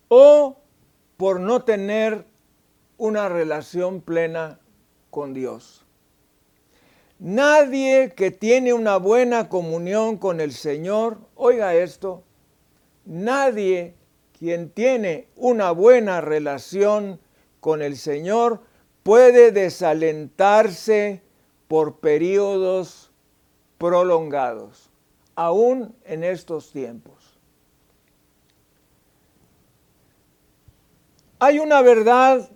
O 0.08 0.56
por 1.16 1.40
no 1.40 1.62
tener 1.62 2.24
una 2.96 3.28
relación 3.28 4.00
plena 4.00 4.58
con 5.10 5.34
Dios. 5.34 5.83
Nadie 7.24 8.12
que 8.14 8.30
tiene 8.30 8.74
una 8.74 8.98
buena 8.98 9.48
comunión 9.48 10.18
con 10.18 10.42
el 10.42 10.52
Señor, 10.52 11.16
oiga 11.36 11.74
esto, 11.74 12.22
nadie 13.06 13.94
quien 14.38 14.68
tiene 14.68 15.28
una 15.34 15.70
buena 15.70 16.20
relación 16.20 17.18
con 17.60 17.80
el 17.80 17.96
Señor 17.96 18.60
puede 19.04 19.52
desalentarse 19.52 21.22
por 21.66 21.96
periodos 21.96 23.10
prolongados, 23.78 24.90
aún 25.34 25.96
en 26.04 26.24
estos 26.24 26.72
tiempos. 26.72 27.38
Hay 31.38 31.58
una 31.58 31.80
verdad 31.80 32.50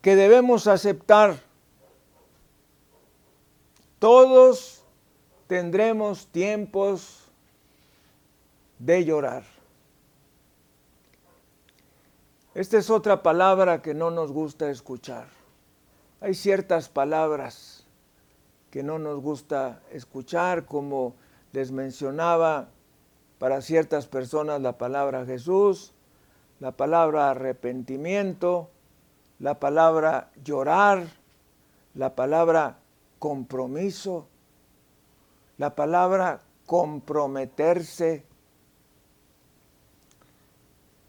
que 0.00 0.16
debemos 0.16 0.68
aceptar. 0.68 1.45
Todos 3.98 4.82
tendremos 5.46 6.26
tiempos 6.26 7.24
de 8.78 9.04
llorar. 9.04 9.44
Esta 12.54 12.78
es 12.78 12.90
otra 12.90 13.22
palabra 13.22 13.82
que 13.82 13.94
no 13.94 14.10
nos 14.10 14.32
gusta 14.32 14.70
escuchar. 14.70 15.28
Hay 16.20 16.34
ciertas 16.34 16.88
palabras 16.88 17.86
que 18.70 18.82
no 18.82 18.98
nos 18.98 19.20
gusta 19.20 19.80
escuchar, 19.90 20.66
como 20.66 21.14
les 21.52 21.72
mencionaba 21.72 22.68
para 23.38 23.60
ciertas 23.60 24.06
personas 24.06 24.60
la 24.60 24.78
palabra 24.78 25.24
Jesús, 25.24 25.92
la 26.60 26.72
palabra 26.72 27.30
arrepentimiento, 27.30 28.70
la 29.38 29.60
palabra 29.60 30.30
llorar, 30.42 31.06
la 31.94 32.14
palabra 32.14 32.78
compromiso, 33.18 34.28
la 35.58 35.74
palabra 35.74 36.40
comprometerse. 36.66 38.24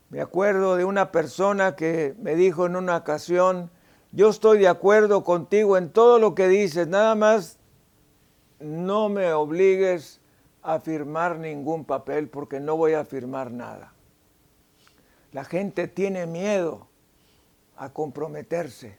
Me 0.09 0.21
acuerdo 0.21 0.77
de 0.77 0.85
una 0.85 1.11
persona 1.11 1.75
que 1.75 2.15
me 2.19 2.35
dijo 2.35 2.65
en 2.65 2.75
una 2.75 2.97
ocasión, 2.97 3.69
yo 4.11 4.29
estoy 4.29 4.59
de 4.59 4.67
acuerdo 4.67 5.23
contigo 5.23 5.77
en 5.77 5.89
todo 5.89 6.19
lo 6.19 6.33
que 6.33 6.47
dices, 6.47 6.87
nada 6.87 7.15
más 7.15 7.57
no 8.59 9.09
me 9.09 9.33
obligues 9.33 10.21
a 10.63 10.79
firmar 10.79 11.37
ningún 11.37 11.85
papel 11.85 12.29
porque 12.29 12.59
no 12.59 12.77
voy 12.77 12.93
a 12.93 13.05
firmar 13.05 13.51
nada. 13.51 13.93
La 15.31 15.43
gente 15.43 15.87
tiene 15.87 16.25
miedo 16.25 16.87
a 17.75 17.89
comprometerse. 17.93 18.97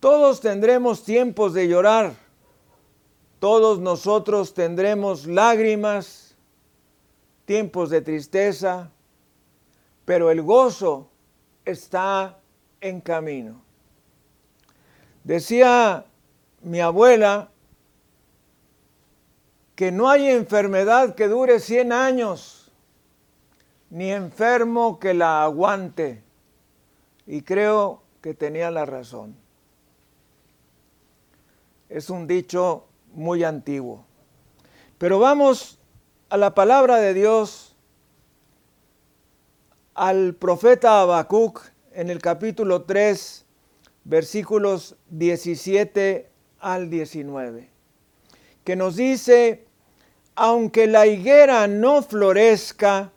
Todos 0.00 0.40
tendremos 0.40 1.04
tiempos 1.04 1.54
de 1.54 1.68
llorar, 1.68 2.12
todos 3.38 3.78
nosotros 3.78 4.54
tendremos 4.54 5.26
lágrimas, 5.26 6.36
tiempos 7.44 7.90
de 7.90 8.02
tristeza, 8.02 8.90
pero 10.04 10.30
el 10.30 10.42
gozo 10.42 11.08
está 11.64 12.38
en 12.80 13.00
camino. 13.00 13.62
Decía 15.24 16.04
mi 16.62 16.80
abuela 16.80 17.50
que 19.74 19.92
no 19.92 20.08
hay 20.08 20.28
enfermedad 20.28 21.14
que 21.14 21.28
dure 21.28 21.58
100 21.58 21.92
años, 21.92 22.70
ni 23.90 24.12
enfermo 24.12 24.98
que 24.98 25.14
la 25.14 25.42
aguante. 25.42 26.22
Y 27.26 27.42
creo 27.42 28.02
que 28.20 28.34
tenía 28.34 28.70
la 28.70 28.86
razón. 28.86 29.45
Es 31.88 32.10
un 32.10 32.26
dicho 32.26 32.86
muy 33.12 33.44
antiguo. 33.44 34.04
Pero 34.98 35.18
vamos 35.18 35.78
a 36.28 36.36
la 36.36 36.54
palabra 36.54 36.96
de 36.96 37.14
Dios, 37.14 37.76
al 39.94 40.34
profeta 40.34 41.00
Habacuc 41.00 41.62
en 41.92 42.10
el 42.10 42.20
capítulo 42.20 42.82
3, 42.82 43.46
versículos 44.04 44.96
17 45.10 46.28
al 46.58 46.90
19, 46.90 47.70
que 48.64 48.76
nos 48.76 48.96
dice, 48.96 49.66
aunque 50.34 50.86
la 50.86 51.06
higuera 51.06 51.68
no 51.68 52.02
florezca, 52.02 53.12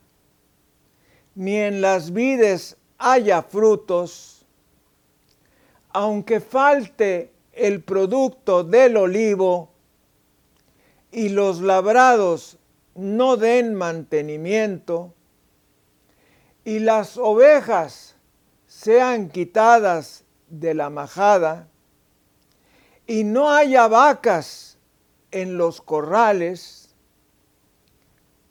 ni 1.33 1.57
en 1.57 1.81
las 1.81 2.13
vides 2.13 2.77
haya 2.97 3.41
frutos, 3.41 4.45
aunque 5.91 6.39
falte 6.39 7.33
el 7.59 7.83
producto 7.83 8.63
del 8.63 8.95
olivo 8.95 9.73
y 11.11 11.29
los 11.29 11.59
labrados 11.61 12.57
no 12.95 13.35
den 13.35 13.75
mantenimiento, 13.75 15.13
y 16.63 16.79
las 16.79 17.17
ovejas 17.17 18.15
sean 18.67 19.29
quitadas 19.29 20.23
de 20.47 20.73
la 20.73 20.89
majada, 20.89 21.67
y 23.07 23.23
no 23.23 23.51
haya 23.51 23.87
vacas 23.87 24.77
en 25.31 25.57
los 25.57 25.81
corrales, 25.81 26.95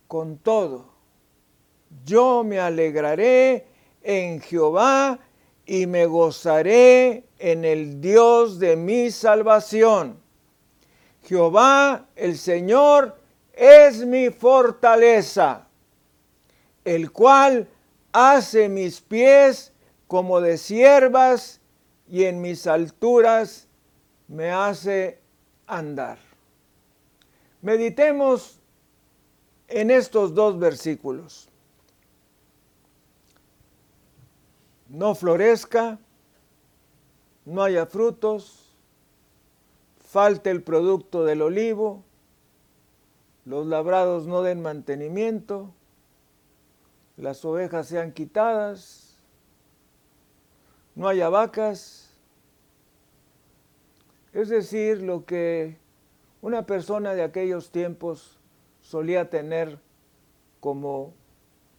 con 0.07 0.39
todo, 0.39 0.93
yo 2.05 2.43
me 2.45 2.59
alegraré 2.61 3.67
en 4.03 4.41
Jehová 4.41 5.19
y 5.69 5.87
me 5.87 6.07
gozaré 6.07 7.25
en 7.39 7.63
el 7.67 8.01
Dios 8.01 8.59
de 8.59 8.75
mi 8.75 9.11
salvación. 9.11 10.19
Jehová, 11.25 12.07
el 12.17 12.39
Señor, 12.39 13.15
es 13.53 14.07
mi 14.07 14.31
fortaleza, 14.31 15.69
el 16.87 17.13
cual 17.13 17.69
hace 18.13 18.71
mis 18.71 19.03
pies 19.03 19.75
como 20.07 20.41
de 20.41 20.57
siervas 20.57 21.61
y 22.09 22.25
en 22.25 22.41
mis 22.41 22.67
alturas 22.67 23.69
me 24.27 24.51
hace 24.51 25.21
andar. 25.67 26.19
Meditemos 27.61 28.59
en 29.69 29.91
estos 29.91 30.35
dos 30.35 30.59
versículos. 30.59 31.48
No 34.89 35.15
florezca, 35.15 35.99
no 37.45 37.63
haya 37.63 37.87
frutos, 37.87 38.75
falte 40.05 40.51
el 40.51 40.63
producto 40.63 41.25
del 41.25 41.43
olivo, 41.43 42.03
los 43.45 43.67
labrados 43.67 44.27
no 44.27 44.43
den 44.43 44.63
mantenimiento, 44.63 45.71
las 47.17 47.45
ovejas 47.45 47.89
sean 47.89 48.13
quitadas, 48.13 49.19
no 50.95 51.09
haya 51.09 51.29
vacas. 51.29 52.11
Es 54.33 54.49
decir, 54.49 55.03
lo 55.03 55.25
que 55.25 55.79
una 56.43 56.67
persona 56.67 57.15
de 57.15 57.23
aquellos 57.23 57.71
tiempos 57.71 58.39
solía 58.81 59.31
tener 59.31 59.79
como 60.61 61.13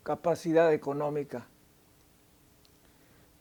capacidad 0.04 0.74
económica. 0.74 1.48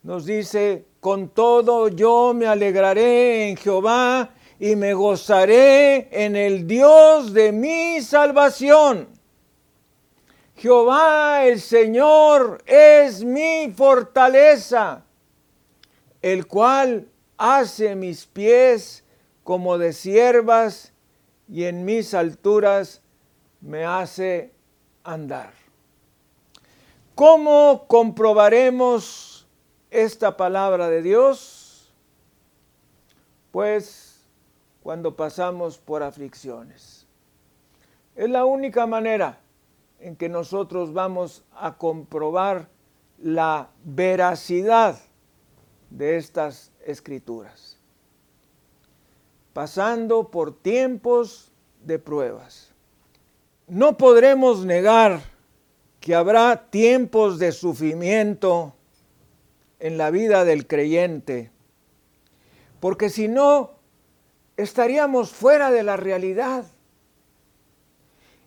Nos 0.02 0.26
dice, 0.26 0.86
con 1.00 1.28
todo 1.28 1.88
yo 1.88 2.32
me 2.34 2.46
alegraré 2.46 3.48
en 3.48 3.56
Jehová 3.56 4.30
y 4.60 4.76
me 4.76 4.94
gozaré 4.94 6.08
en 6.10 6.36
el 6.36 6.66
Dios 6.66 7.32
de 7.32 7.52
mi 7.52 8.00
salvación. 8.00 9.08
Jehová 10.56 11.44
el 11.44 11.60
Señor 11.60 12.62
es 12.66 13.22
mi 13.22 13.72
fortaleza, 13.76 15.04
el 16.20 16.46
cual 16.46 17.08
hace 17.36 17.94
mis 17.94 18.26
pies 18.26 19.04
como 19.44 19.78
de 19.78 19.92
siervas 19.92 20.92
y 21.48 21.64
en 21.64 21.84
mis 21.84 22.12
alturas 22.14 23.02
me 23.60 23.84
hace 23.84 24.52
andar. 25.04 25.52
¿Cómo 27.14 27.84
comprobaremos 27.88 29.27
esta 29.90 30.36
palabra 30.36 30.88
de 30.88 31.02
Dios? 31.02 31.92
Pues 33.50 34.08
cuando 34.82 35.16
pasamos 35.16 35.78
por 35.78 36.02
aflicciones. 36.02 37.06
Es 38.16 38.30
la 38.30 38.44
única 38.44 38.86
manera 38.86 39.38
en 40.00 40.16
que 40.16 40.28
nosotros 40.28 40.92
vamos 40.92 41.44
a 41.52 41.76
comprobar 41.76 42.68
la 43.18 43.70
veracidad 43.84 44.98
de 45.90 46.16
estas 46.16 46.72
escrituras, 46.84 47.78
pasando 49.52 50.30
por 50.30 50.54
tiempos 50.54 51.50
de 51.84 51.98
pruebas. 51.98 52.72
No 53.66 53.96
podremos 53.96 54.64
negar 54.64 55.20
que 56.00 56.14
habrá 56.14 56.70
tiempos 56.70 57.38
de 57.38 57.52
sufrimiento 57.52 58.74
en 59.80 59.98
la 59.98 60.10
vida 60.10 60.44
del 60.44 60.66
creyente, 60.66 61.50
porque 62.80 63.10
si 63.10 63.28
no, 63.28 63.78
estaríamos 64.56 65.30
fuera 65.30 65.70
de 65.70 65.82
la 65.82 65.96
realidad. 65.96 66.64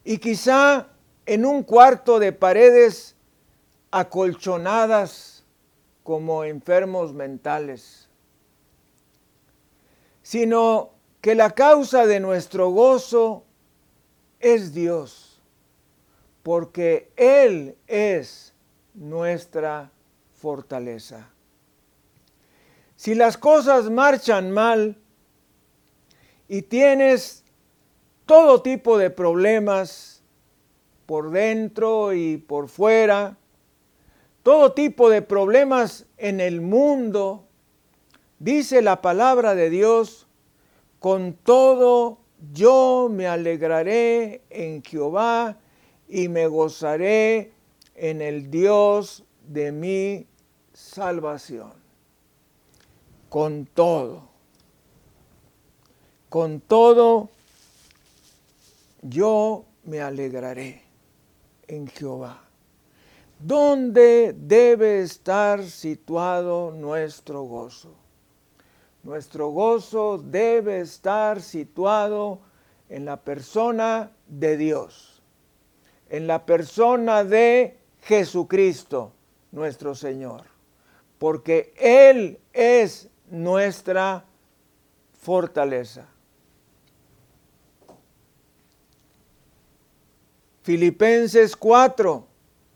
Y 0.03 0.17
quizá 0.17 0.87
en 1.25 1.45
un 1.45 1.63
cuarto 1.63 2.19
de 2.19 2.33
paredes 2.33 3.15
acolchonadas 3.91 5.45
como 6.03 6.43
enfermos 6.43 7.13
mentales, 7.13 8.09
sino 10.21 10.91
que 11.21 11.35
la 11.35 11.51
causa 11.51 12.07
de 12.07 12.19
nuestro 12.19 12.69
gozo 12.69 13.43
es 14.39 14.73
Dios, 14.73 15.39
porque 16.41 17.11
Él 17.15 17.77
es 17.87 18.53
nuestra 18.93 19.91
fortaleza. 20.41 21.29
Si 22.95 23.13
las 23.13 23.37
cosas 23.37 23.91
marchan 23.91 24.49
mal 24.51 24.97
y 26.47 26.63
tienes 26.63 27.43
todo 28.25 28.61
tipo 28.61 28.97
de 28.97 29.11
problemas, 29.11 30.23
por 31.05 31.29
dentro 31.29 32.13
y 32.13 32.37
por 32.37 32.69
fuera, 32.69 33.37
todo 34.43 34.73
tipo 34.73 35.09
de 35.09 35.21
problemas 35.21 36.05
en 36.17 36.39
el 36.39 36.61
mundo, 36.61 37.45
dice 38.39 38.81
la 38.81 39.01
palabra 39.01 39.53
de 39.53 39.69
Dios, 39.69 40.27
con 40.99 41.33
todo 41.33 42.19
yo 42.53 43.09
me 43.11 43.27
alegraré 43.27 44.41
en 44.49 44.81
Jehová 44.83 45.57
y 46.07 46.29
me 46.29 46.47
gozaré 46.47 47.51
en 47.95 48.21
el 48.21 48.49
Dios 48.49 49.23
de 49.47 49.71
mi 49.71 50.27
salvación. 50.81 51.71
Con 53.29 53.65
todo, 53.65 54.23
con 56.27 56.59
todo 56.59 57.29
yo 59.01 59.63
me 59.83 60.01
alegraré 60.01 60.81
en 61.67 61.87
Jehová. 61.87 62.41
¿Dónde 63.39 64.35
debe 64.37 65.01
estar 65.01 65.63
situado 65.63 66.71
nuestro 66.71 67.43
gozo? 67.43 67.95
Nuestro 69.03 69.49
gozo 69.49 70.17
debe 70.17 70.81
estar 70.81 71.41
situado 71.41 72.39
en 72.89 73.05
la 73.05 73.17
persona 73.17 74.11
de 74.27 74.57
Dios, 74.57 75.21
en 76.09 76.27
la 76.27 76.45
persona 76.45 77.23
de 77.23 77.79
Jesucristo, 78.01 79.13
nuestro 79.51 79.95
Señor, 79.95 80.50
porque 81.21 81.71
Él 81.77 82.39
es 82.51 83.07
nuestra 83.29 84.25
fortaleza. 85.21 86.07
Filipenses 90.63 91.55
4, 91.55 92.25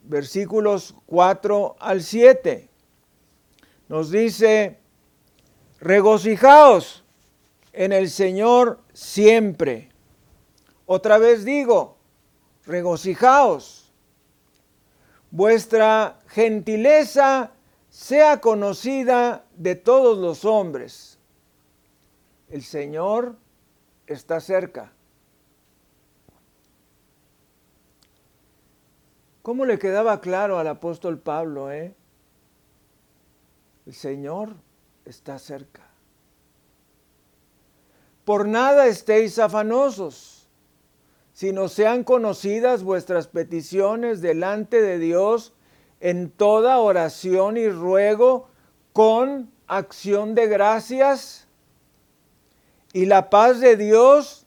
versículos 0.04 0.94
4 1.08 1.76
al 1.80 2.04
7. 2.04 2.70
Nos 3.88 4.12
dice, 4.12 4.78
regocijaos 5.80 7.04
en 7.74 7.94
el 7.94 8.12
Señor 8.12 8.80
siempre. 8.94 9.90
Otra 10.86 11.18
vez 11.18 11.46
digo, 11.46 11.98
regocijaos. 12.68 13.92
Vuestra 15.32 16.20
gentileza 16.28 17.55
sea 17.96 18.42
conocida 18.42 19.46
de 19.56 19.76
todos 19.76 20.18
los 20.18 20.44
hombres. 20.44 21.18
El 22.50 22.62
Señor 22.62 23.38
está 24.06 24.42
cerca. 24.42 24.92
¿Cómo 29.42 29.66
le 29.66 29.80
quedaba 29.80 30.20
claro 30.20 30.60
al 30.60 30.68
apóstol 30.68 31.20
Pablo, 31.20 31.72
eh? 31.72 31.96
El 33.86 33.94
Señor 33.94 34.58
está 35.06 35.40
cerca. 35.40 35.88
Por 38.26 38.46
nada 38.46 38.88
estéis 38.88 39.40
afanosos, 39.40 40.50
sino 41.32 41.70
sean 41.70 42.04
conocidas 42.04 42.84
vuestras 42.84 43.28
peticiones 43.28 44.20
delante 44.20 44.82
de 44.82 45.00
Dios 45.00 45.55
en 46.06 46.30
toda 46.30 46.78
oración 46.78 47.58
y 47.58 47.68
ruego 47.68 48.48
con 48.94 49.52
acción 49.66 50.36
de 50.36 50.46
gracias. 50.46 51.48
Y 52.94 53.08
la 53.08 53.32
paz 53.32 53.60
de 53.60 53.76
Dios, 53.76 54.46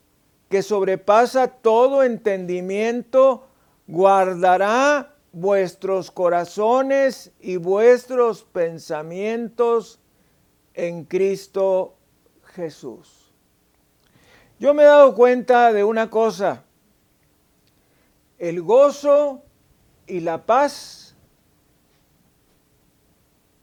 que 0.48 0.62
sobrepasa 0.62 1.48
todo 1.48 2.04
entendimiento, 2.04 3.48
guardará 3.88 5.16
vuestros 5.32 6.12
corazones 6.12 7.32
y 7.40 7.56
vuestros 7.56 8.44
pensamientos 8.44 9.98
en 10.74 11.02
Cristo 11.06 11.96
Jesús. 12.54 13.32
Yo 14.60 14.74
me 14.74 14.84
he 14.84 14.86
dado 14.86 15.12
cuenta 15.16 15.72
de 15.72 15.82
una 15.82 16.08
cosa. 16.08 16.62
El 18.38 18.62
gozo 18.62 19.42
y 20.06 20.20
la 20.20 20.46
paz 20.46 21.07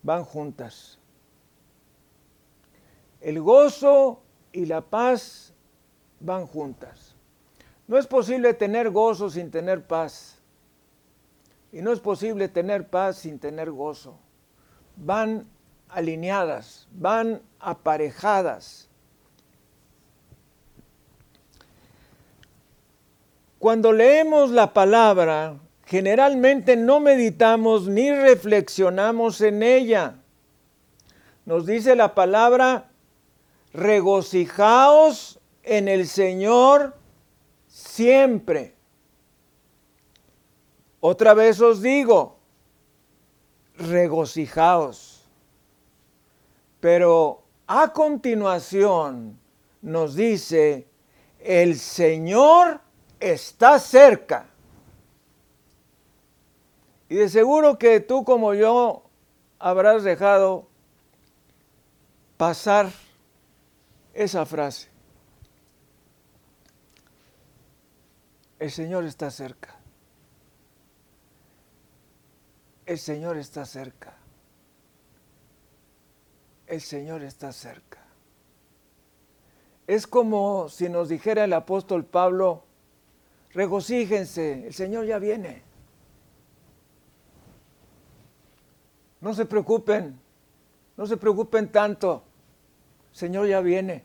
van 0.05 0.23
juntas. 0.23 0.99
El 3.19 3.41
gozo 3.41 4.21
y 4.51 4.67
la 4.67 4.81
paz 4.81 5.51
van 6.19 6.45
juntas. 6.45 7.15
No 7.87 7.97
es 7.97 8.05
posible 8.05 8.53
tener 8.53 8.91
gozo 8.91 9.31
sin 9.31 9.49
tener 9.49 9.87
paz. 9.87 10.37
Y 11.71 11.81
no 11.81 11.91
es 11.91 11.99
posible 11.99 12.47
tener 12.47 12.87
paz 12.87 13.17
sin 13.17 13.39
tener 13.39 13.71
gozo. 13.71 14.15
Van 14.95 15.47
alineadas, 15.89 16.87
van 16.91 17.41
aparejadas. 17.59 18.87
Cuando 23.57 23.91
leemos 23.91 24.51
la 24.51 24.71
palabra, 24.71 25.57
generalmente 25.85 26.75
no 26.75 26.99
meditamos 26.99 27.87
ni 27.87 28.11
reflexionamos 28.11 29.41
en 29.41 29.63
ella. 29.63 30.15
Nos 31.45 31.65
dice 31.65 31.95
la 31.95 32.15
palabra, 32.15 32.89
regocijaos 33.73 35.39
en 35.63 35.87
el 35.87 36.07
Señor 36.07 36.95
siempre. 37.67 38.73
Otra 40.99 41.35
vez 41.35 41.61
os 41.61 41.81
digo, 41.81 42.39
regocijaos. 43.77 45.23
Pero 46.79 47.43
a 47.67 47.93
continuación 47.93 49.39
nos 49.81 50.15
dice, 50.15 50.87
el 51.39 51.77
Señor 51.77 52.81
está 53.19 53.77
cerca. 53.77 54.47
Y 57.09 57.15
de 57.15 57.29
seguro 57.29 57.77
que 57.77 57.99
tú 57.99 58.23
como 58.23 58.53
yo 58.53 59.03
habrás 59.59 60.03
dejado 60.03 60.67
pasar 62.37 62.91
esa 64.13 64.45
frase. 64.45 64.89
El 68.57 68.71
Señor 68.71 69.03
está 69.05 69.29
cerca. 69.29 69.75
El 72.85 72.97
Señor 72.97 73.37
está 73.37 73.65
cerca. 73.65 74.15
El 76.67 76.81
Señor 76.81 77.23
está 77.23 77.51
cerca. 77.51 78.03
Es 79.87 80.07
como 80.07 80.69
si 80.69 80.89
nos 80.89 81.09
dijera 81.09 81.43
el 81.43 81.53
apóstol 81.53 82.05
Pablo, 82.05 82.63
regocíjense, 83.53 84.65
el 84.67 84.73
Señor 84.73 85.05
ya 85.05 85.19
viene. 85.19 85.61
No 89.25 89.33
se 89.33 89.47
preocupen, 89.47 90.19
no 90.95 91.07
se 91.07 91.17
preocupen 91.17 91.71
tanto, 91.71 92.21
Señor 93.11 93.47
ya 93.47 93.59
viene. 93.59 94.03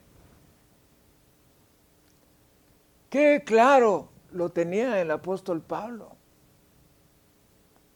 Qué 3.11 3.43
claro 3.45 4.09
lo 4.33 4.49
tenía 4.49 4.99
el 4.99 5.11
apóstol 5.11 5.61
Pablo. 5.61 6.17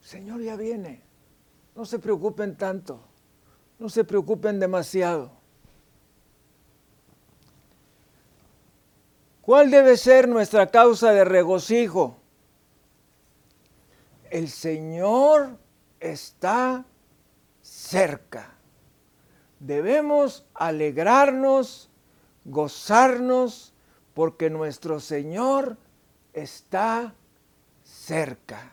Señor 0.03 0.43
ya 0.43 0.55
viene, 0.57 1.01
no 1.75 1.87
se 1.87 1.99
preocupen 1.99 2.57
tanto, 2.57 3.01
no 3.79 3.89
se 3.89 4.05
preocupen 4.05 4.61
demasiado. 4.61 5.31
¿Cuál 9.41 9.71
debe 9.71 9.97
ser 9.97 10.29
nuestra 10.29 10.71
causa 10.71 11.11
de 11.13 11.25
regocijo? 11.25 12.19
El 14.29 14.51
Señor 14.51 15.57
está 16.01 16.85
cerca. 17.89 18.55
Debemos 19.61 20.47
alegrarnos, 20.55 21.91
gozarnos, 22.45 23.73
porque 24.15 24.51
nuestro 24.51 25.01
Señor 25.01 25.77
está 26.33 27.15
cerca. 27.83 28.73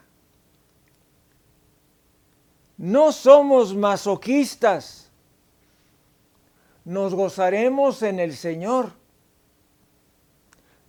No 2.77 3.11
somos 3.11 3.75
masoquistas, 3.75 5.11
nos 6.83 7.13
gozaremos 7.13 8.01
en 8.01 8.19
el 8.19 8.35
Señor 8.35 9.01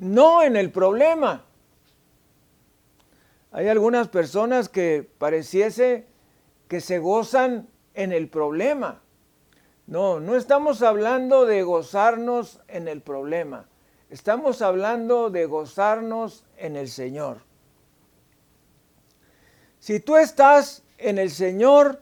no 0.02 0.42
en 0.42 0.56
el 0.56 0.72
problema. 0.72 1.44
Hay 3.52 3.68
algunas 3.68 4.08
personas 4.08 4.68
que 4.68 5.08
pareciese 5.18 6.06
que 6.66 6.80
se 6.80 6.98
gozan 6.98 7.68
en 7.94 8.12
el 8.12 8.28
problema. 8.28 9.02
No, 9.86 10.20
no 10.20 10.36
estamos 10.36 10.82
hablando 10.82 11.44
de 11.44 11.62
gozarnos 11.62 12.60
en 12.68 12.88
el 12.88 13.00
problema. 13.00 13.66
Estamos 14.10 14.62
hablando 14.62 15.30
de 15.30 15.46
gozarnos 15.46 16.44
en 16.56 16.76
el 16.76 16.88
Señor. 16.88 17.38
Si 19.80 20.00
tú 20.00 20.16
estás 20.16 20.84
en 20.98 21.18
el 21.18 21.30
Señor, 21.30 22.00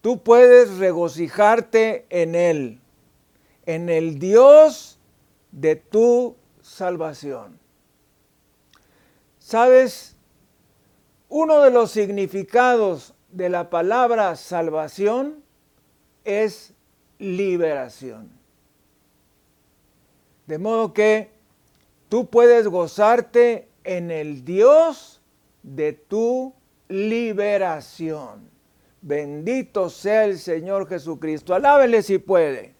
tú 0.00 0.22
puedes 0.22 0.78
regocijarte 0.78 2.06
en 2.10 2.34
Él, 2.34 2.80
en 3.66 3.88
el 3.88 4.18
Dios 4.18 4.98
de 5.52 5.76
tu 5.76 6.36
salvación. 6.60 7.60
¿Sabes? 9.38 10.16
Uno 11.28 11.60
de 11.60 11.70
los 11.70 11.90
significados 11.90 13.14
de 13.32 13.48
la 13.48 13.70
palabra 13.70 14.36
salvación 14.36 15.42
es 16.24 16.74
liberación. 17.18 18.30
De 20.46 20.58
modo 20.58 20.92
que 20.92 21.30
tú 22.08 22.28
puedes 22.28 22.68
gozarte 22.68 23.68
en 23.84 24.10
el 24.10 24.44
Dios 24.44 25.20
de 25.62 25.92
tu 25.94 26.52
liberación. 26.88 28.50
Bendito 29.00 29.88
sea 29.88 30.26
el 30.26 30.38
Señor 30.38 30.86
Jesucristo. 30.88 31.54
Alábele 31.54 32.02
si 32.02 32.18
puede. 32.18 32.74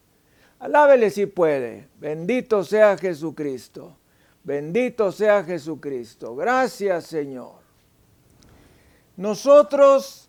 Alábele 0.60 1.10
si 1.10 1.26
puede. 1.26 1.88
Bendito 1.98 2.62
sea 2.62 2.96
Jesucristo. 2.96 3.96
Bendito 4.44 5.10
sea 5.10 5.42
Jesucristo. 5.42 6.36
Gracias 6.36 7.06
Señor. 7.06 7.62
Nosotros 9.16 10.21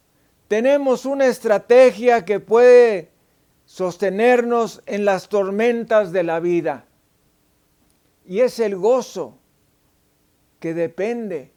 tenemos 0.53 1.07
una 1.07 1.25
estrategia 1.25 2.25
que 2.25 2.39
puede 2.39 3.09
sostenernos 3.65 4.83
en 4.85 5.03
las 5.03 5.27
tormentas 5.27 6.11
de 6.11 6.21
la 6.21 6.39
vida. 6.39 6.85
Y 8.27 8.41
es 8.41 8.59
el 8.59 8.75
gozo 8.75 9.39
que 10.59 10.75
depende 10.75 11.51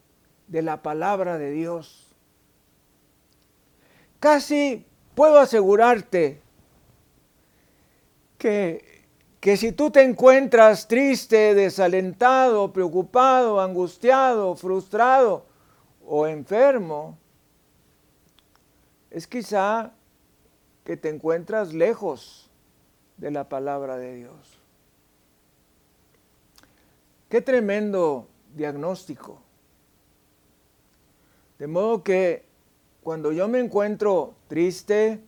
de 0.49 0.63
la 0.63 0.81
palabra 0.81 1.37
de 1.37 1.51
Dios. 1.51 2.07
Casi 4.19 4.87
puedo 5.15 5.41
asegurarte 5.41 6.41
que, 8.39 9.05
que 9.41 9.59
si 9.59 9.73
tú 9.73 9.91
te 9.91 10.05
encuentras 10.05 10.89
triste, 10.89 11.55
desalentado, 11.55 12.73
preocupado, 12.73 13.61
angustiado, 13.61 14.57
frustrado 14.57 15.45
o 16.03 16.27
enfermo, 16.27 17.19
es 19.11 19.27
quizá 19.27 19.93
que 20.85 20.97
te 20.97 21.09
encuentras 21.09 21.73
lejos 21.73 22.51
de 23.17 23.31
la 23.31 23.49
palabra 23.49 23.97
de 23.97 24.15
Dios. 24.15 24.59
Qué 27.29 27.41
tremendo 27.41 28.29
diagnóstico. 28.55 29.41
De 31.59 31.67
modo 31.67 32.03
que 32.03 32.45
cuando 33.03 33.33
yo 33.33 33.49
me 33.49 33.61
encuentro 33.61 34.35
triste, 34.49 35.21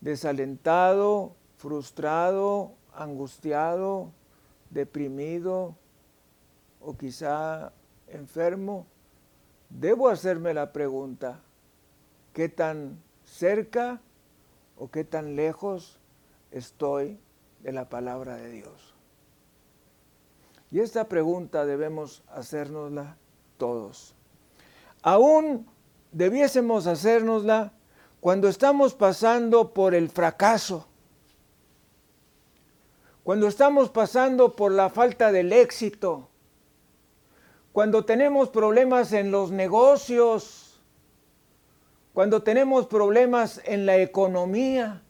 desalentado, 0.00 1.34
frustrado, 1.56 2.72
angustiado, 2.94 4.12
deprimido 4.70 5.74
o 6.80 6.96
quizá 6.96 7.72
enfermo, 8.08 8.86
debo 9.70 10.08
hacerme 10.08 10.54
la 10.54 10.72
pregunta, 10.72 11.40
¿qué 12.38 12.48
tan 12.48 13.02
cerca 13.24 14.00
o 14.76 14.88
qué 14.92 15.02
tan 15.02 15.34
lejos 15.34 15.98
estoy 16.52 17.18
de 17.64 17.72
la 17.72 17.88
palabra 17.88 18.36
de 18.36 18.48
Dios? 18.52 18.94
Y 20.70 20.78
esta 20.78 21.08
pregunta 21.08 21.66
debemos 21.66 22.22
hacérnosla 22.28 23.16
todos. 23.56 24.14
Aún 25.02 25.66
debiésemos 26.12 26.86
hacérnosla 26.86 27.72
cuando 28.20 28.46
estamos 28.46 28.94
pasando 28.94 29.74
por 29.74 29.96
el 29.96 30.08
fracaso 30.08 30.86
cuando 33.24 33.48
estamos 33.48 33.90
pasando 33.90 34.54
por 34.54 34.70
la 34.70 34.90
falta 34.90 35.32
del 35.32 35.52
éxito, 35.52 36.28
cuando 37.72 38.04
tenemos 38.06 38.48
problemas 38.48 39.12
en 39.12 39.30
los 39.30 39.50
negocios, 39.50 40.67
cuando 42.18 42.42
tenemos 42.42 42.88
problemas 42.88 43.62
en 43.64 43.86
la 43.86 43.98
economía, 43.98 45.02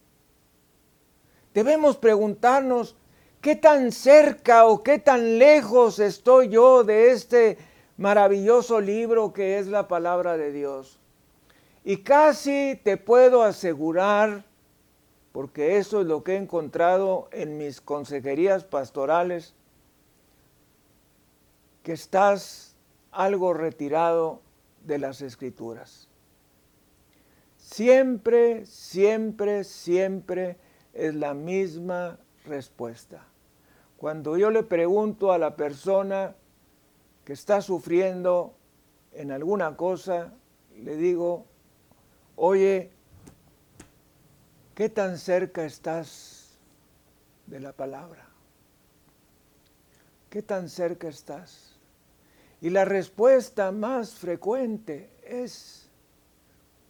debemos 1.54 1.96
preguntarnos, 1.96 2.96
¿qué 3.40 3.56
tan 3.56 3.92
cerca 3.92 4.66
o 4.66 4.82
qué 4.82 4.98
tan 4.98 5.38
lejos 5.38 6.00
estoy 6.00 6.50
yo 6.50 6.84
de 6.84 7.12
este 7.12 7.56
maravilloso 7.96 8.78
libro 8.78 9.32
que 9.32 9.58
es 9.58 9.68
la 9.68 9.88
palabra 9.88 10.36
de 10.36 10.52
Dios? 10.52 10.98
Y 11.82 12.02
casi 12.02 12.78
te 12.84 12.98
puedo 12.98 13.42
asegurar 13.42 14.44
porque 15.32 15.78
eso 15.78 16.02
es 16.02 16.06
lo 16.06 16.22
que 16.22 16.34
he 16.34 16.36
encontrado 16.36 17.30
en 17.32 17.56
mis 17.56 17.80
consejerías 17.80 18.64
pastorales, 18.64 19.54
que 21.82 21.92
estás 21.92 22.76
algo 23.12 23.54
retirado 23.54 24.42
de 24.84 24.98
las 24.98 25.22
escrituras. 25.22 26.07
Siempre, 27.68 28.64
siempre, 28.66 29.64
siempre 29.64 30.56
es 30.92 31.14
la 31.14 31.34
misma 31.34 32.18
respuesta. 32.44 33.26
Cuando 33.96 34.36
yo 34.36 34.50
le 34.50 34.62
pregunto 34.62 35.32
a 35.32 35.38
la 35.38 35.56
persona 35.56 36.34
que 37.24 37.32
está 37.32 37.60
sufriendo 37.60 38.54
en 39.12 39.32
alguna 39.32 39.76
cosa, 39.76 40.32
le 40.76 40.96
digo, 40.96 41.44
oye, 42.36 42.90
¿Qué 44.78 44.88
tan 44.88 45.18
cerca 45.18 45.64
estás 45.64 46.56
de 47.48 47.58
la 47.58 47.72
palabra? 47.72 48.28
¿Qué 50.30 50.40
tan 50.40 50.68
cerca 50.68 51.08
estás? 51.08 51.74
Y 52.60 52.70
la 52.70 52.84
respuesta 52.84 53.72
más 53.72 54.14
frecuente 54.14 55.10
es, 55.24 55.87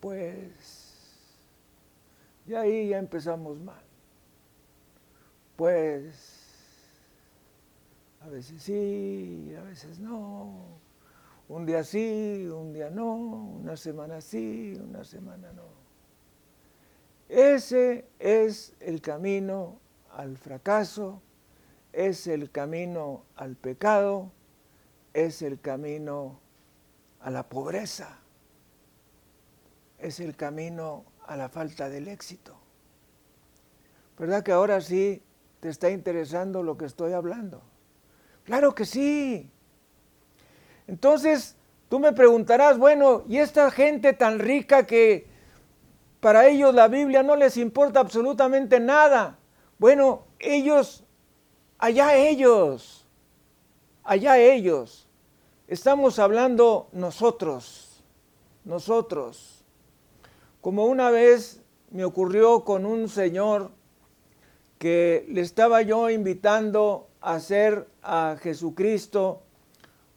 pues, 0.01 1.31
y 2.47 2.55
ahí 2.55 2.89
ya 2.89 2.99
empezamos 2.99 3.59
mal. 3.59 3.83
Pues, 5.57 6.49
a 8.21 8.29
veces 8.29 8.63
sí, 8.63 9.55
a 9.59 9.63
veces 9.63 9.99
no. 9.99 10.79
Un 11.49 11.65
día 11.65 11.83
sí, 11.83 12.47
un 12.53 12.73
día 12.73 12.91
no, 12.91 13.15
una 13.15 13.77
semana 13.77 14.21
sí, 14.21 14.79
una 14.83 15.05
semana 15.05 15.51
no. 15.53 15.65
Ese 17.29 18.07
es 18.19 18.75
el 18.81 19.01
camino 19.01 19.79
al 20.13 20.37
fracaso, 20.37 21.21
es 21.93 22.27
el 22.27 22.51
camino 22.51 23.25
al 23.37 23.57
pecado, 23.57 24.31
es 25.13 25.43
el 25.43 25.61
camino 25.61 26.39
a 27.21 27.31
la 27.31 27.49
pobreza, 27.49 28.19
es 29.99 30.21
el 30.21 30.37
camino 30.37 31.05
a 31.27 31.37
la 31.37 31.49
falta 31.49 31.89
del 31.89 32.09
éxito. 32.09 32.57
¿Verdad 34.19 34.43
que 34.43 34.53
ahora 34.53 34.81
sí 34.81 35.23
te 35.61 35.69
está 35.69 35.91
interesando 35.91 36.63
lo 36.63 36.77
que 36.77 36.87
estoy 36.87 37.13
hablando? 37.13 37.63
Claro 38.45 38.75
que 38.75 38.85
sí. 38.85 39.51
Entonces, 40.87 41.57
tú 41.89 42.01
me 42.01 42.13
preguntarás, 42.13 42.79
bueno, 42.79 43.25
¿y 43.29 43.39
esta 43.39 43.71
gente 43.71 44.13
tan 44.13 44.39
rica 44.39 44.87
que 44.87 45.29
para 46.21 46.49
ellos 46.49 46.75
la 46.75 46.89
Biblia 46.89 47.23
no 47.23 47.37
les 47.37 47.57
importa 47.57 48.01
absolutamente 48.01 48.81
nada. 48.81 49.39
Bueno, 49.79 50.25
ellos, 50.39 51.05
allá 51.79 52.17
ellos, 52.17 53.07
allá 54.03 54.39
ellos. 54.39 55.07
Estamos 55.69 56.19
hablando 56.19 56.89
nosotros, 56.93 58.03
nosotros. 58.65 59.58
Como 60.69 60.85
una 60.85 61.11
vez 61.11 61.63
me 61.93 62.05
ocurrió 62.05 62.63
con 62.63 62.85
un 62.85 63.09
señor 63.09 63.71
que 64.79 65.25
le 65.31 65.41
estaba 65.41 65.81
yo 65.81 66.11
invitando 66.11 67.09
a 67.23 67.37
hacer 67.37 67.89
a 68.03 68.37
Jesucristo 68.39 69.41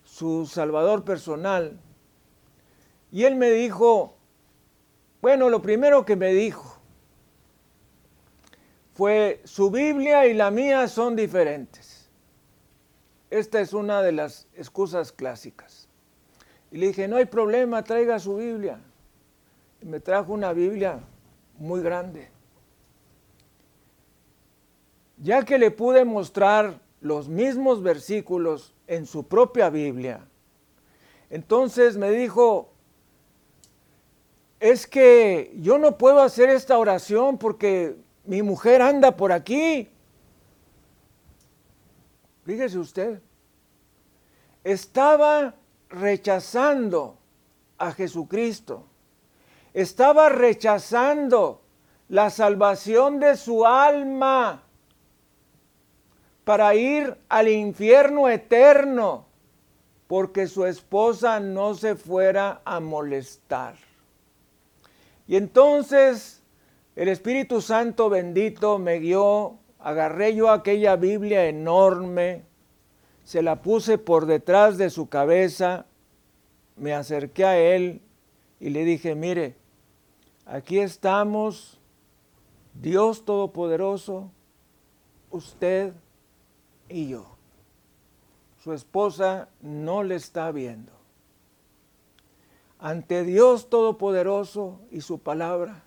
su 0.03 0.45
Salvador 0.45 1.05
personal. 1.05 1.79
Y 3.13 3.23
él 3.23 3.37
me 3.37 3.49
dijo, 3.49 4.17
bueno, 5.21 5.49
lo 5.49 5.61
primero 5.61 6.03
que 6.03 6.17
me 6.17 6.33
dijo 6.33 6.81
fue, 8.93 9.39
su 9.45 9.71
Biblia 9.71 10.27
y 10.27 10.33
la 10.33 10.51
mía 10.51 10.89
son 10.89 11.15
diferentes. 11.15 12.09
Esta 13.29 13.61
es 13.61 13.71
una 13.71 14.01
de 14.01 14.11
las 14.11 14.49
excusas 14.53 15.13
clásicas. 15.13 15.87
Y 16.71 16.77
le 16.77 16.87
dije, 16.87 17.07
no 17.07 17.15
hay 17.15 17.25
problema, 17.25 17.85
traiga 17.85 18.19
su 18.19 18.35
Biblia. 18.35 18.81
Me 19.81 19.99
trajo 19.99 20.33
una 20.33 20.53
Biblia 20.53 20.99
muy 21.57 21.81
grande. 21.81 22.29
Ya 25.17 25.43
que 25.43 25.57
le 25.57 25.71
pude 25.71 26.05
mostrar 26.05 26.79
los 26.99 27.27
mismos 27.27 27.81
versículos 27.81 28.73
en 28.87 29.05
su 29.05 29.27
propia 29.27 29.69
Biblia, 29.69 30.27
entonces 31.29 31.97
me 31.97 32.11
dijo, 32.11 32.71
es 34.59 34.85
que 34.85 35.55
yo 35.59 35.77
no 35.77 35.97
puedo 35.97 36.21
hacer 36.21 36.49
esta 36.49 36.77
oración 36.77 37.37
porque 37.37 37.95
mi 38.25 38.41
mujer 38.43 38.81
anda 38.81 39.15
por 39.15 39.31
aquí. 39.31 39.89
Fíjese 42.43 42.77
usted, 42.77 43.21
estaba 44.63 45.55
rechazando 45.89 47.17
a 47.77 47.91
Jesucristo, 47.91 48.85
estaba 49.73 50.29
rechazando 50.29 51.61
la 52.09 52.29
salvación 52.29 53.19
de 53.19 53.37
su 53.37 53.65
alma 53.65 54.63
para 56.43 56.75
ir 56.75 57.15
al 57.29 57.47
infierno 57.47 58.27
eterno, 58.27 59.25
porque 60.07 60.47
su 60.47 60.65
esposa 60.65 61.39
no 61.39 61.73
se 61.73 61.95
fuera 61.95 62.61
a 62.65 62.79
molestar. 62.79 63.75
Y 65.27 65.37
entonces 65.37 66.41
el 66.95 67.07
Espíritu 67.07 67.61
Santo 67.61 68.09
bendito 68.09 68.77
me 68.77 68.99
guió, 68.99 69.55
agarré 69.79 70.35
yo 70.35 70.49
aquella 70.49 70.97
Biblia 70.97 71.45
enorme, 71.45 72.43
se 73.23 73.41
la 73.41 73.61
puse 73.61 73.97
por 73.97 74.25
detrás 74.25 74.77
de 74.77 74.89
su 74.89 75.07
cabeza, 75.07 75.85
me 76.75 76.93
acerqué 76.93 77.45
a 77.45 77.57
él 77.57 78.01
y 78.59 78.71
le 78.71 78.83
dije, 78.83 79.15
mire, 79.15 79.55
aquí 80.45 80.79
estamos, 80.79 81.79
Dios 82.73 83.25
Todopoderoso, 83.25 84.31
usted 85.29 85.93
y 86.89 87.09
yo. 87.09 87.35
Su 88.63 88.73
esposa 88.73 89.49
no 89.61 90.03
le 90.03 90.15
está 90.15 90.51
viendo 90.51 91.01
ante 92.81 93.23
Dios 93.23 93.69
Todopoderoso 93.69 94.79
y 94.89 95.01
su 95.01 95.19
palabra, 95.19 95.83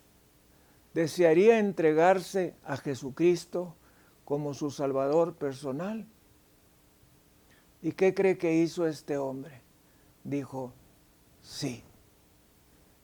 desearía 0.95 1.59
entregarse 1.59 2.55
a 2.65 2.77
Jesucristo 2.77 3.75
como 4.25 4.55
su 4.55 4.71
Salvador 4.71 5.35
personal. 5.35 6.07
¿Y 7.83 7.93
qué 7.93 8.15
cree 8.15 8.39
que 8.39 8.55
hizo 8.55 8.87
este 8.87 9.19
hombre? 9.19 9.61
Dijo, 10.23 10.73
sí. 11.43 11.83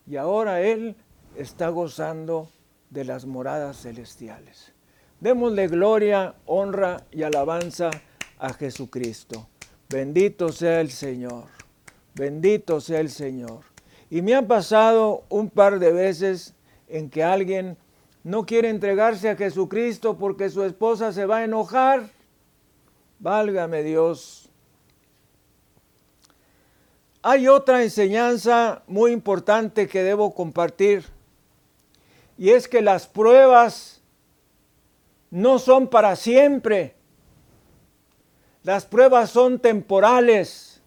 Y 0.07 0.15
ahora 0.15 0.61
él 0.61 0.95
está 1.35 1.69
gozando 1.69 2.49
de 2.89 3.05
las 3.05 3.25
moradas 3.25 3.81
celestiales. 3.81 4.73
Démosle 5.19 5.67
gloria, 5.67 6.35
honra 6.45 7.05
y 7.11 7.23
alabanza 7.23 7.91
a 8.39 8.53
Jesucristo. 8.53 9.47
Bendito 9.89 10.51
sea 10.51 10.81
el 10.81 10.89
Señor. 10.89 11.45
Bendito 12.15 12.81
sea 12.81 12.99
el 12.99 13.09
Señor. 13.09 13.61
Y 14.09 14.21
me 14.21 14.35
ha 14.35 14.45
pasado 14.45 15.23
un 15.29 15.49
par 15.49 15.79
de 15.79 15.93
veces 15.93 16.53
en 16.89 17.09
que 17.09 17.23
alguien 17.23 17.77
no 18.23 18.45
quiere 18.45 18.69
entregarse 18.69 19.29
a 19.29 19.35
Jesucristo 19.35 20.17
porque 20.17 20.49
su 20.49 20.63
esposa 20.63 21.13
se 21.13 21.25
va 21.25 21.37
a 21.37 21.43
enojar. 21.43 22.09
Válgame 23.19 23.83
Dios. 23.83 24.49
Hay 27.21 27.47
otra 27.47 27.83
enseñanza 27.83 28.81
muy 28.87 29.11
importante 29.11 29.87
que 29.87 30.03
debo 30.03 30.33
compartir 30.33 31.05
y 32.41 32.49
es 32.49 32.67
que 32.67 32.81
las 32.81 33.05
pruebas 33.05 34.01
no 35.29 35.59
son 35.59 35.87
para 35.87 36.15
siempre. 36.15 36.95
Las 38.63 38.87
pruebas 38.87 39.29
son 39.29 39.59
temporales. 39.59 40.81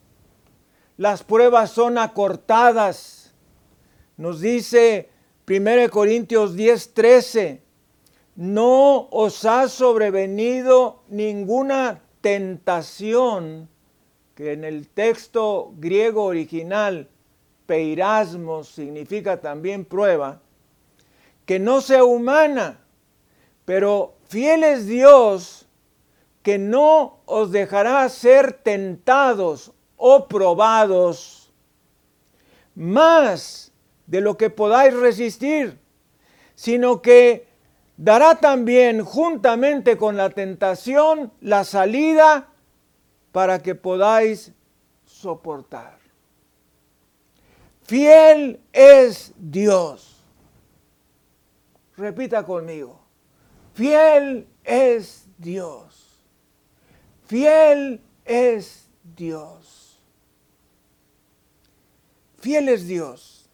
Las 0.97 1.23
pruebas 1.23 1.71
son 1.71 1.97
acortadas. 1.97 3.33
Nos 4.17 4.41
dice 4.41 5.11
1 5.49 5.91
Corintios 5.91 6.57
10, 6.57 6.93
13, 6.93 7.63
no 8.35 9.07
os 9.13 9.45
ha 9.45 9.69
sobrevenido 9.69 11.05
ninguna 11.07 12.03
tentación, 12.21 13.69
que 14.35 14.55
en 14.55 14.65
el 14.65 14.89
texto 14.89 15.73
griego 15.77 16.25
original, 16.25 17.09
peirasmos 17.67 18.71
significa 18.71 19.41
también 19.41 19.85
prueba, 19.85 20.41
que 21.47 21.59
no 21.59 21.81
sea 21.81 22.05
humana, 22.05 22.81
pero 23.65 24.15
fiel 24.29 24.65
es 24.65 24.87
Dios 24.87 25.69
que 26.43 26.59
no 26.59 27.21
os 27.25 27.53
dejará 27.53 28.09
ser 28.09 28.53
tentados 28.53 29.73
o 29.97 30.29
probados 30.29 31.53
más 32.75 33.73
de 34.07 34.21
lo 34.21 34.37
que 34.37 34.51
podáis 34.51 34.95
resistir, 34.95 35.79
sino 36.55 37.01
que 37.01 37.49
dará 37.97 38.37
también 38.37 39.05
juntamente 39.05 39.97
con 39.97 40.17
la 40.17 40.31
tentación 40.31 41.33
la 41.41 41.65
salida 41.65 42.49
para 43.33 43.63
que 43.63 43.75
podáis 43.75 44.53
soportar. 45.07 45.99
Fiel 47.83 48.61
es 48.73 49.33
Dios. 49.37 50.14
Repita 51.97 52.45
conmigo. 52.45 53.01
Fiel 53.75 54.47
es 54.65 55.27
Dios. 55.39 56.21
Fiel 57.27 58.01
es 58.25 58.89
Dios. 59.17 60.01
Fiel 62.39 62.69
es 62.69 62.87
Dios, 62.87 63.49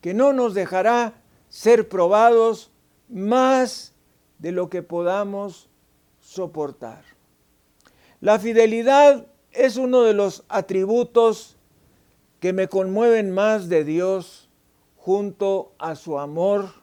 que 0.00 0.14
no 0.14 0.32
nos 0.32 0.54
dejará 0.54 1.22
ser 1.48 1.88
probados 1.88 2.70
más 3.08 3.92
de 4.38 4.50
lo 4.50 4.70
que 4.70 4.82
podamos 4.82 5.68
soportar. 6.20 7.04
La 8.20 8.38
fidelidad 8.38 9.26
es 9.50 9.76
uno 9.76 10.02
de 10.02 10.14
los 10.14 10.44
atributos 10.48 11.56
que 12.40 12.52
me 12.52 12.68
conmueven 12.68 13.30
más 13.30 13.68
de 13.68 13.84
Dios 13.84 14.48
junto 14.96 15.74
a 15.78 15.94
su 15.94 16.18
amor 16.18 16.81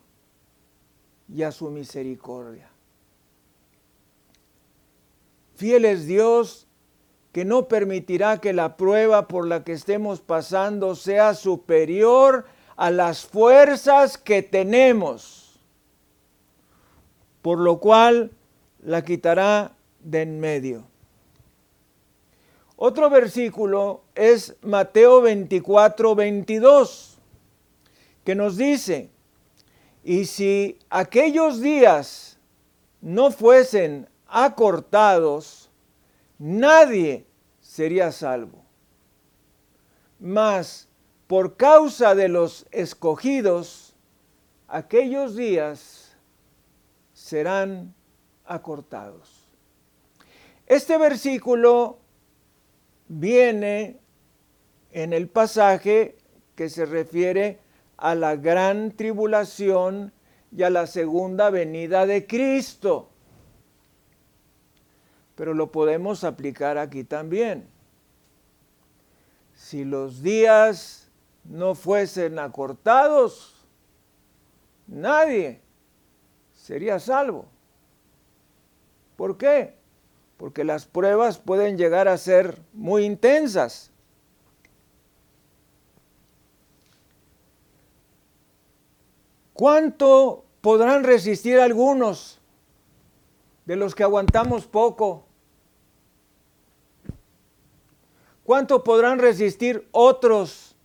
y 1.33 1.43
a 1.43 1.51
su 1.51 1.69
misericordia. 1.69 2.69
Fiel 5.55 5.85
es 5.85 6.05
Dios 6.05 6.67
que 7.31 7.45
no 7.45 7.67
permitirá 7.67 8.39
que 8.39 8.53
la 8.53 8.77
prueba 8.77 9.27
por 9.27 9.47
la 9.47 9.63
que 9.63 9.73
estemos 9.73 10.21
pasando 10.21 10.95
sea 10.95 11.33
superior 11.33 12.45
a 12.75 12.91
las 12.91 13.25
fuerzas 13.25 14.17
que 14.17 14.41
tenemos, 14.41 15.59
por 17.41 17.59
lo 17.59 17.79
cual 17.79 18.31
la 18.81 19.03
quitará 19.03 19.75
de 19.99 20.21
en 20.21 20.39
medio. 20.39 20.85
Otro 22.75 23.09
versículo 23.09 24.03
es 24.15 24.55
Mateo 24.61 25.21
24, 25.21 26.15
22, 26.15 27.17
que 28.23 28.35
nos 28.35 28.55
dice, 28.55 29.09
y 30.03 30.25
si 30.25 30.79
aquellos 30.89 31.61
días 31.61 32.37
no 33.01 33.31
fuesen 33.31 34.07
acortados, 34.27 35.69
nadie 36.37 37.25
sería 37.59 38.11
salvo. 38.11 38.63
Mas 40.19 40.87
por 41.27 41.57
causa 41.57 42.15
de 42.15 42.27
los 42.27 42.65
escogidos, 42.71 43.95
aquellos 44.67 45.35
días 45.35 46.17
serán 47.13 47.93
acortados. 48.45 49.47
Este 50.65 50.97
versículo 50.97 51.99
viene 53.07 53.99
en 54.91 55.13
el 55.13 55.27
pasaje 55.27 56.17
que 56.55 56.69
se 56.69 56.85
refiere 56.85 57.59
a 57.99 58.15
la 58.15 58.35
gran 58.35 58.91
tribulación 58.91 60.13
y 60.55 60.63
a 60.63 60.69
la 60.69 60.87
segunda 60.87 61.49
venida 61.49 62.05
de 62.05 62.25
Cristo. 62.25 63.09
Pero 65.35 65.53
lo 65.53 65.71
podemos 65.71 66.23
aplicar 66.23 66.77
aquí 66.77 67.03
también. 67.03 67.67
Si 69.53 69.83
los 69.83 70.21
días 70.21 71.09
no 71.43 71.75
fuesen 71.75 72.39
acortados, 72.39 73.67
nadie 74.87 75.61
sería 76.53 76.99
salvo. 76.99 77.45
¿Por 79.17 79.37
qué? 79.37 79.75
Porque 80.37 80.63
las 80.63 80.85
pruebas 80.85 81.37
pueden 81.37 81.77
llegar 81.77 82.07
a 82.07 82.17
ser 82.17 82.61
muy 82.73 83.03
intensas. 83.03 83.91
¿Cuánto 89.59 90.45
podrán 90.61 91.03
resistir 91.03 91.59
algunos 91.59 92.39
de 93.65 93.75
los 93.75 93.93
que 93.93 94.03
aguantamos 94.03 94.65
poco? 94.65 95.25
¿Cuánto 98.45 98.85
podrán 98.85 99.19
resistir 99.19 99.85
otros 99.91 100.77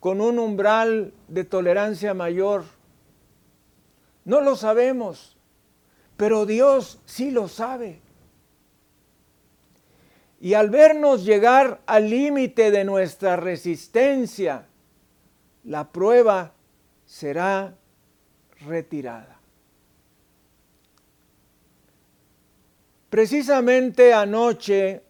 con 0.00 0.20
un 0.20 0.40
umbral 0.40 1.14
de 1.28 1.44
tolerancia 1.44 2.14
mayor? 2.14 2.64
No 4.24 4.40
lo 4.40 4.56
sabemos, 4.56 5.36
pero 6.16 6.46
Dios 6.46 6.98
sí 7.04 7.30
lo 7.30 7.46
sabe. 7.46 8.00
Y 10.40 10.54
al 10.54 10.68
vernos 10.70 11.24
llegar 11.24 11.80
al 11.86 12.10
límite 12.10 12.72
de 12.72 12.84
nuestra 12.84 13.36
resistencia, 13.36 14.66
la 15.62 15.92
prueba 15.92 16.54
será 17.04 17.76
retirada. 18.60 19.38
Precisamente 23.10 24.12
anoche 24.12 25.02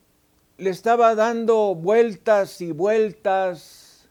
le 0.59 0.71
estaba 0.71 1.15
dando 1.15 1.75
vueltas 1.75 2.61
y 2.61 2.73
vueltas 2.73 4.09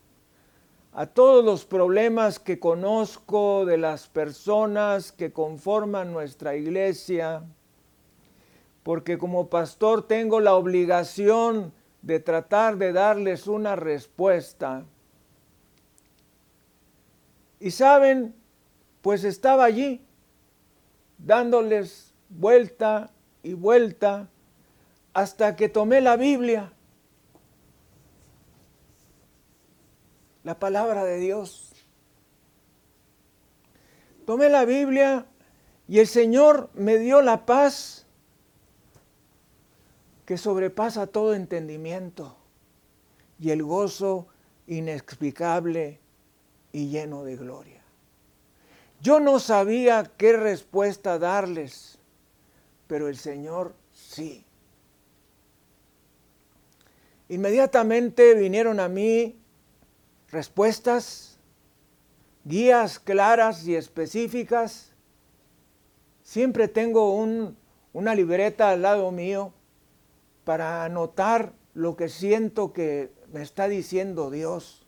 a 0.93 1.07
todos 1.07 1.43
los 1.43 1.65
problemas 1.65 2.39
que 2.39 2.59
conozco 2.59 3.65
de 3.65 3.77
las 3.77 4.07
personas 4.07 5.11
que 5.11 5.33
conforman 5.33 6.13
nuestra 6.13 6.55
iglesia, 6.55 7.43
porque 8.83 9.17
como 9.17 9.49
pastor 9.49 10.07
tengo 10.07 10.39
la 10.39 10.55
obligación 10.55 11.73
de 12.01 12.19
tratar 12.19 12.77
de 12.77 12.93
darles 12.93 13.47
una 13.47 13.75
respuesta. 13.75 14.85
Y 17.59 17.71
saben, 17.71 18.35
pues 19.05 19.23
estaba 19.23 19.65
allí, 19.65 20.01
dándoles 21.19 22.11
vuelta 22.27 23.11
y 23.43 23.53
vuelta, 23.53 24.29
hasta 25.13 25.55
que 25.55 25.69
tomé 25.69 26.01
la 26.01 26.17
Biblia 26.17 26.73
la 30.43 30.57
palabra 30.57 31.03
de 31.03 31.19
Dios. 31.19 31.71
Tomé 34.25 34.49
la 34.49 34.65
Biblia 34.65 35.27
y 35.87 35.99
el 35.99 36.07
Señor 36.07 36.71
me 36.73 36.97
dio 36.97 37.21
la 37.21 37.45
paz 37.45 38.07
que 40.25 40.39
sobrepasa 40.39 41.05
todo 41.05 41.35
entendimiento 41.35 42.35
y 43.39 43.51
el 43.51 43.61
gozo 43.61 44.25
inexplicable 44.65 45.99
y 46.71 46.89
lleno 46.89 47.23
de 47.23 47.35
gloria. 47.35 47.74
Yo 49.05 49.19
no 49.19 49.39
sabía 49.39 50.11
qué 50.17 50.35
respuesta 50.35 51.19
darles, 51.19 51.99
pero 52.87 53.07
el 53.07 53.17
Señor 53.17 53.75
sí. 53.91 54.43
Inmediatamente 57.29 58.33
vinieron 58.33 58.79
a 58.79 58.89
mí 58.89 59.39
respuestas, 60.31 61.37
guías 62.45 62.97
claras 62.97 63.67
y 63.67 63.75
específicas. 63.75 64.91
Siempre 66.23 66.67
tengo 66.67 67.13
una 67.93 68.15
libreta 68.15 68.71
al 68.71 68.81
lado 68.81 69.11
mío 69.11 69.53
para 70.45 70.83
anotar 70.83 71.53
lo 71.75 71.95
que 71.95 72.09
siento 72.09 72.73
que 72.73 73.11
me 73.31 73.43
está 73.43 73.67
diciendo 73.67 74.31
Dios 74.31 74.87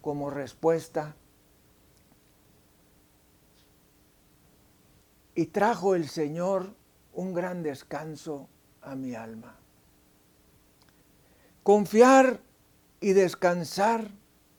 como 0.00 0.28
respuesta. 0.28 1.14
Y 5.34 5.46
trajo 5.46 5.94
el 5.94 6.08
Señor 6.08 6.74
un 7.12 7.34
gran 7.34 7.62
descanso 7.62 8.48
a 8.82 8.94
mi 8.94 9.14
alma. 9.14 9.56
Confiar 11.62 12.40
y 13.00 13.12
descansar 13.12 14.08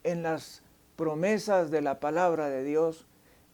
en 0.03 0.23
las 0.23 0.63
promesas 0.95 1.71
de 1.71 1.81
la 1.81 1.99
palabra 1.99 2.49
de 2.49 2.63
Dios 2.63 3.05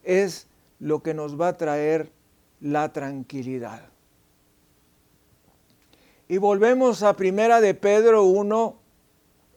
es 0.03 0.47
lo 0.79 1.03
que 1.03 1.13
nos 1.13 1.39
va 1.39 1.49
a 1.49 1.57
traer 1.57 2.11
la 2.59 2.91
tranquilidad. 2.93 3.89
Y 6.27 6.37
volvemos 6.37 7.03
a 7.03 7.15
primera 7.15 7.59
de 7.59 7.73
Pedro 7.73 8.23
1 8.23 8.79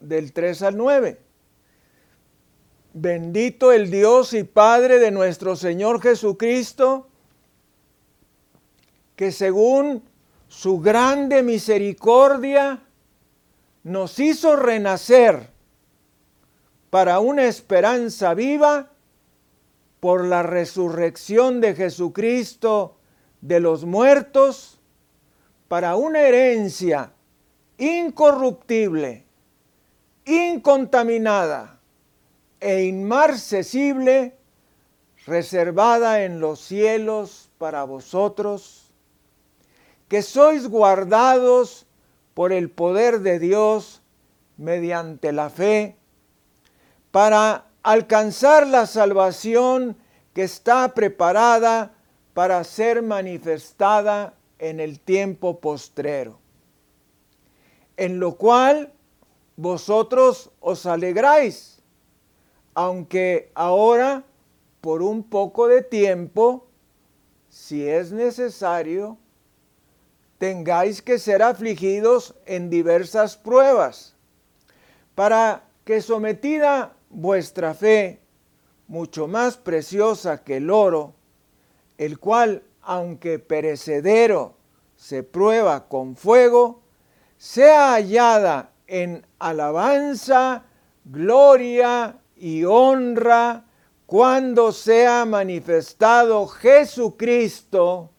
del 0.00 0.32
3 0.32 0.62
al 0.62 0.76
9. 0.76 1.20
Bendito 2.94 3.72
el 3.72 3.90
Dios 3.90 4.34
y 4.34 4.44
Padre 4.44 4.98
de 4.98 5.10
nuestro 5.10 5.56
Señor 5.56 6.00
Jesucristo, 6.00 7.08
que 9.16 9.32
según 9.32 10.02
su 10.48 10.80
grande 10.80 11.42
misericordia 11.42 12.80
nos 13.82 14.18
hizo 14.18 14.56
renacer 14.56 15.50
para 16.90 17.20
una 17.20 17.44
esperanza 17.44 18.34
viva 18.34 18.90
por 20.00 20.24
la 20.24 20.42
resurrección 20.42 21.60
de 21.60 21.74
Jesucristo 21.74 22.96
de 23.40 23.60
los 23.60 23.84
muertos, 23.84 24.78
para 25.68 25.96
una 25.96 26.20
herencia 26.20 27.12
incorruptible, 27.78 29.24
incontaminada 30.24 31.80
e 32.60 32.84
inmarcesible, 32.84 34.36
reservada 35.26 36.22
en 36.24 36.40
los 36.40 36.60
cielos 36.60 37.50
para 37.58 37.84
vosotros, 37.84 38.83
que 40.14 40.22
sois 40.22 40.68
guardados 40.68 41.86
por 42.34 42.52
el 42.52 42.70
poder 42.70 43.18
de 43.18 43.40
Dios 43.40 44.00
mediante 44.56 45.32
la 45.32 45.50
fe, 45.50 45.96
para 47.10 47.66
alcanzar 47.82 48.64
la 48.68 48.86
salvación 48.86 49.96
que 50.32 50.44
está 50.44 50.94
preparada 50.94 51.96
para 52.32 52.62
ser 52.62 53.02
manifestada 53.02 54.34
en 54.60 54.78
el 54.78 55.00
tiempo 55.00 55.58
postrero, 55.58 56.38
en 57.96 58.20
lo 58.20 58.36
cual 58.36 58.92
vosotros 59.56 60.52
os 60.60 60.86
alegráis, 60.86 61.82
aunque 62.74 63.50
ahora 63.56 64.22
por 64.80 65.02
un 65.02 65.24
poco 65.24 65.66
de 65.66 65.82
tiempo, 65.82 66.68
si 67.48 67.88
es 67.88 68.12
necesario, 68.12 69.18
tengáis 70.44 71.00
que 71.00 71.18
ser 71.18 71.42
afligidos 71.42 72.34
en 72.44 72.68
diversas 72.68 73.34
pruebas, 73.34 74.14
para 75.14 75.64
que 75.86 76.02
sometida 76.02 76.92
vuestra 77.08 77.72
fe, 77.72 78.20
mucho 78.86 79.26
más 79.26 79.56
preciosa 79.56 80.44
que 80.44 80.58
el 80.58 80.68
oro, 80.68 81.14
el 81.96 82.18
cual, 82.18 82.62
aunque 82.82 83.38
perecedero, 83.38 84.54
se 84.96 85.22
prueba 85.22 85.88
con 85.88 86.14
fuego, 86.14 86.82
sea 87.38 87.94
hallada 87.94 88.68
en 88.86 89.24
alabanza, 89.38 90.64
gloria 91.06 92.18
y 92.36 92.64
honra 92.64 93.64
cuando 94.04 94.72
sea 94.72 95.24
manifestado 95.24 96.46
Jesucristo, 96.48 98.10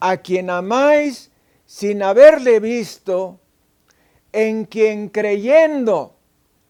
a 0.00 0.16
quien 0.16 0.50
amáis 0.50 1.30
sin 1.66 2.02
haberle 2.02 2.60
visto, 2.60 3.40
en 4.32 4.64
quien 4.64 5.08
creyendo, 5.08 6.14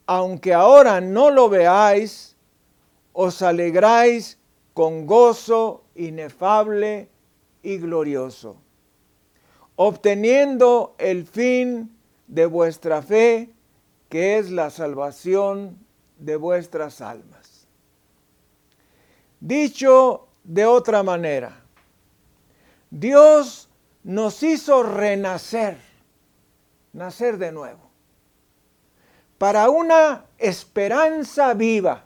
aunque 0.06 0.54
ahora 0.54 1.00
no 1.00 1.30
lo 1.30 1.48
veáis, 1.48 2.36
os 3.12 3.42
alegráis 3.42 4.38
con 4.72 5.06
gozo 5.06 5.84
inefable 5.94 7.08
y 7.62 7.78
glorioso, 7.78 8.56
obteniendo 9.74 10.94
el 10.98 11.26
fin 11.26 11.96
de 12.26 12.46
vuestra 12.46 13.02
fe, 13.02 13.50
que 14.08 14.38
es 14.38 14.50
la 14.50 14.70
salvación 14.70 15.78
de 16.18 16.36
vuestras 16.36 17.00
almas. 17.00 17.66
Dicho 19.40 20.28
de 20.44 20.64
otra 20.64 21.02
manera, 21.02 21.62
Dios 22.90 23.65
nos 24.06 24.42
hizo 24.44 24.84
renacer, 24.84 25.76
nacer 26.92 27.38
de 27.38 27.50
nuevo 27.50 27.86
para 29.36 29.68
una 29.68 30.24
esperanza 30.38 31.52
viva, 31.54 32.04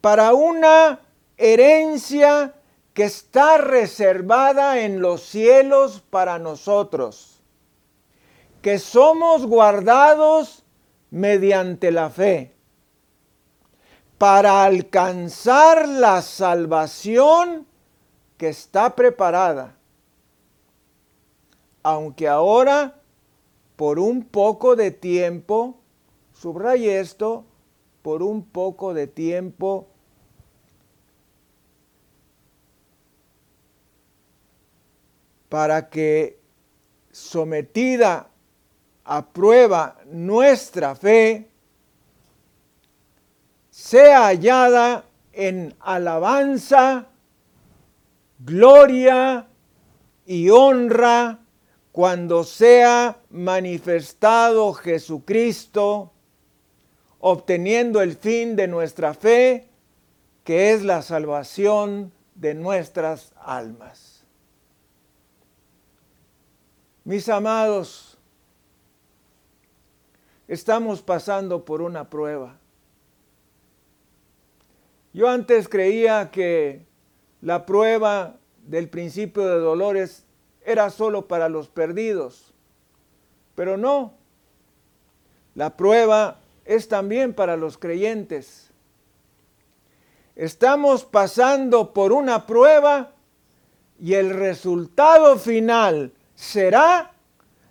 para 0.00 0.34
una 0.34 1.00
herencia 1.36 2.54
que 2.94 3.04
está 3.04 3.58
reservada 3.58 4.80
en 4.80 5.00
los 5.00 5.22
cielos 5.22 6.02
para 6.10 6.38
nosotros, 6.38 7.40
que 8.62 8.78
somos 8.78 9.46
guardados 9.46 10.62
mediante 11.10 11.90
la 11.90 12.10
fe, 12.10 12.54
para 14.18 14.64
alcanzar 14.64 15.88
la 15.88 16.22
salvación 16.22 17.66
que 18.36 18.48
está 18.48 18.94
preparada, 18.94 19.75
aunque 21.86 22.26
ahora 22.26 23.00
por 23.76 24.00
un 24.00 24.24
poco 24.24 24.74
de 24.74 24.90
tiempo, 24.90 25.78
subrayé 26.32 26.98
esto, 26.98 27.44
por 28.02 28.24
un 28.24 28.42
poco 28.44 28.92
de 28.92 29.06
tiempo, 29.06 29.86
para 35.48 35.88
que 35.88 36.40
sometida 37.12 38.30
a 39.04 39.24
prueba 39.24 39.96
nuestra 40.06 40.96
fe, 40.96 41.48
sea 43.70 44.26
hallada 44.26 45.04
en 45.32 45.72
alabanza, 45.78 47.06
gloria 48.40 49.46
y 50.26 50.50
honra 50.50 51.45
cuando 51.96 52.44
sea 52.44 53.22
manifestado 53.30 54.74
Jesucristo, 54.74 56.12
obteniendo 57.20 58.02
el 58.02 58.16
fin 58.16 58.54
de 58.54 58.68
nuestra 58.68 59.14
fe, 59.14 59.70
que 60.44 60.74
es 60.74 60.82
la 60.82 61.00
salvación 61.00 62.12
de 62.34 62.52
nuestras 62.52 63.32
almas. 63.40 64.26
Mis 67.04 67.30
amados, 67.30 68.18
estamos 70.48 71.00
pasando 71.00 71.64
por 71.64 71.80
una 71.80 72.10
prueba. 72.10 72.58
Yo 75.14 75.30
antes 75.30 75.66
creía 75.66 76.30
que 76.30 76.84
la 77.40 77.64
prueba 77.64 78.36
del 78.66 78.90
principio 78.90 79.46
de 79.46 79.60
dolores 79.60 80.25
era 80.66 80.90
solo 80.90 81.28
para 81.28 81.48
los 81.48 81.68
perdidos. 81.68 82.52
Pero 83.54 83.76
no, 83.76 84.12
la 85.54 85.76
prueba 85.76 86.40
es 86.64 86.88
también 86.88 87.32
para 87.32 87.56
los 87.56 87.78
creyentes. 87.78 88.70
Estamos 90.34 91.04
pasando 91.04 91.94
por 91.94 92.12
una 92.12 92.46
prueba 92.46 93.12
y 93.98 94.14
el 94.14 94.30
resultado 94.30 95.38
final 95.38 96.12
será 96.34 97.12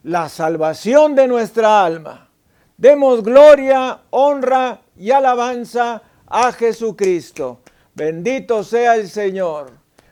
la 0.01 0.29
salvación 0.29 1.15
de 1.15 1.27
nuestra 1.27 1.83
alma. 1.83 2.29
Demos 2.77 3.23
gloria, 3.23 3.99
honra 4.09 4.81
y 4.95 5.11
alabanza 5.11 6.01
a 6.25 6.51
Jesucristo. 6.53 7.59
Bendito 7.93 8.63
sea 8.63 8.95
el 8.95 9.09
Señor. 9.09 9.71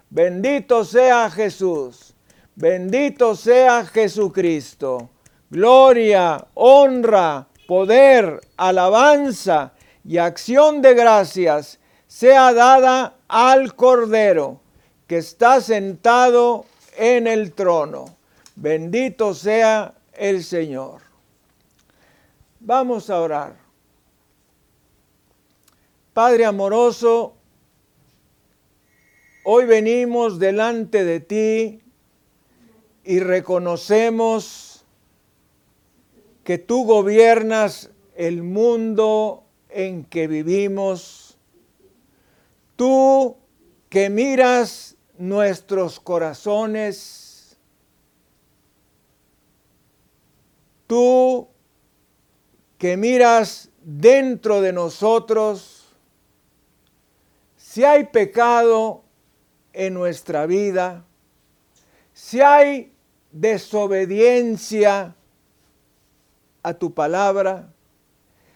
Bendito 0.09 0.83
sea 0.83 1.29
Jesús. 1.31 2.12
Bendito 2.55 3.35
sea 3.35 3.85
Jesucristo. 3.85 5.09
Gloria, 5.49 6.45
honra, 6.53 7.47
poder, 7.67 8.41
alabanza 8.57 9.73
y 10.05 10.17
acción 10.17 10.81
de 10.81 10.93
gracias 10.93 11.79
sea 12.07 12.53
dada 12.53 13.15
al 13.27 13.75
Cordero 13.75 14.59
que 15.07 15.17
está 15.17 15.61
sentado 15.61 16.65
en 16.97 17.27
el 17.27 17.53
trono. 17.53 18.17
Bendito 18.55 19.33
sea 19.33 19.95
el 20.13 20.43
Señor. 20.43 21.01
Vamos 22.59 23.09
a 23.09 23.19
orar. 23.19 23.55
Padre 26.13 26.45
amoroso, 26.45 27.33
hoy 29.43 29.65
venimos 29.65 30.37
delante 30.37 31.03
de 31.03 31.19
ti 31.19 31.82
y 33.03 33.19
reconocemos 33.19 34.85
que 36.43 36.57
tú 36.57 36.85
gobiernas 36.85 37.89
el 38.15 38.43
mundo 38.43 39.43
en 39.69 40.03
que 40.05 40.27
vivimos, 40.27 41.37
tú 42.75 43.37
que 43.89 44.09
miras 44.09 44.93
nuestros 45.17 45.99
corazones. 45.99 47.57
Tú 50.87 51.47
que 52.77 52.97
miras 52.97 53.69
dentro 53.81 54.61
de 54.61 54.73
nosotros, 54.73 55.85
si 57.55 57.83
hay 57.83 58.05
pecado 58.05 59.03
en 59.71 59.93
nuestra 59.93 60.45
vida, 60.45 61.05
si 62.13 62.41
hay 62.41 62.92
desobediencia 63.33 65.15
a 66.61 66.73
tu 66.73 66.93
palabra, 66.93 67.73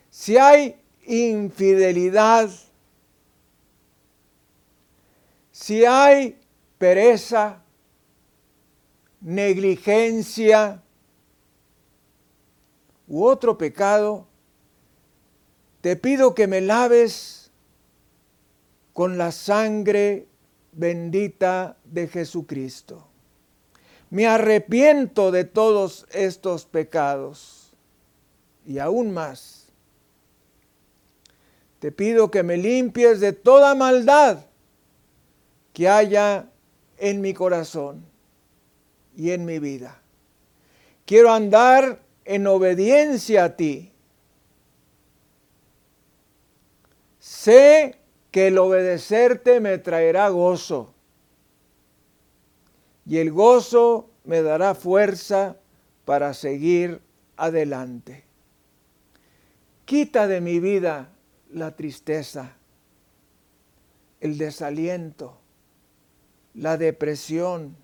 si 0.09 0.37
hay 0.37 0.79
infidelidad, 1.05 2.49
si 5.51 5.83
hay 5.83 6.39
pereza, 6.77 7.61
negligencia 9.19 10.81
u 13.07 13.25
otro 13.25 13.57
pecado, 13.57 14.27
te 15.81 15.95
pido 15.95 16.35
que 16.35 16.47
me 16.47 16.61
laves 16.61 17.51
con 18.93 19.17
la 19.17 19.31
sangre 19.31 20.27
bendita 20.71 21.77
de 21.83 22.07
Jesucristo. 22.07 23.07
Me 24.09 24.25
arrepiento 24.25 25.31
de 25.31 25.43
todos 25.43 26.05
estos 26.11 26.65
pecados 26.65 27.73
y 28.65 28.79
aún 28.79 29.11
más. 29.11 29.67
Te 31.79 31.91
pido 31.91 32.31
que 32.31 32.43
me 32.43 32.57
limpies 32.57 33.19
de 33.19 33.33
toda 33.33 33.75
maldad 33.75 34.45
que 35.73 35.89
haya 35.89 36.49
en 36.97 37.21
mi 37.21 37.33
corazón 37.33 38.05
y 39.15 39.31
en 39.31 39.45
mi 39.45 39.59
vida. 39.59 40.01
Quiero 41.05 41.31
andar 41.31 41.99
en 42.25 42.47
obediencia 42.47 43.45
a 43.45 43.55
ti. 43.55 43.91
Sé 47.19 47.99
que 48.31 48.47
el 48.47 48.57
obedecerte 48.57 49.59
me 49.59 49.77
traerá 49.77 50.29
gozo 50.29 50.93
y 53.07 53.19
el 53.19 53.31
gozo 53.31 54.09
me 54.25 54.41
dará 54.41 54.75
fuerza 54.75 55.55
para 56.03 56.33
seguir 56.33 57.01
adelante. 57.37 58.25
Quita 59.85 60.27
de 60.27 60.41
mi 60.41 60.59
vida 60.59 61.09
la 61.49 61.73
tristeza, 61.77 62.57
el 64.19 64.37
desaliento, 64.37 65.39
la 66.53 66.75
depresión, 66.75 67.77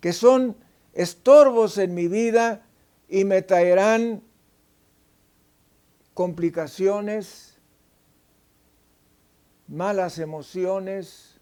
que 0.00 0.12
son 0.12 0.56
estorbos 0.92 1.76
en 1.78 1.94
mi 1.94 2.06
vida 2.06 2.64
y 3.08 3.24
me 3.24 3.42
traerán 3.42 4.22
complicaciones, 6.14 7.58
malas 9.66 10.20
emociones, 10.20 11.40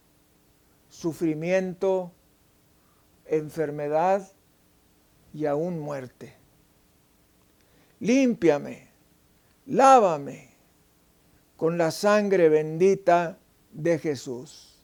sufrimiento, 0.89 2.13
enfermedad 3.29 4.31
y 5.33 5.47
aún 5.47 5.79
muerte. 5.79 6.35
Límpiame, 8.01 8.89
lávame 9.67 10.51
con 11.57 11.79
la 11.79 11.91
sangre 11.91 12.49
bendita 12.49 13.39
de 13.73 13.99
Jesús 13.99 14.77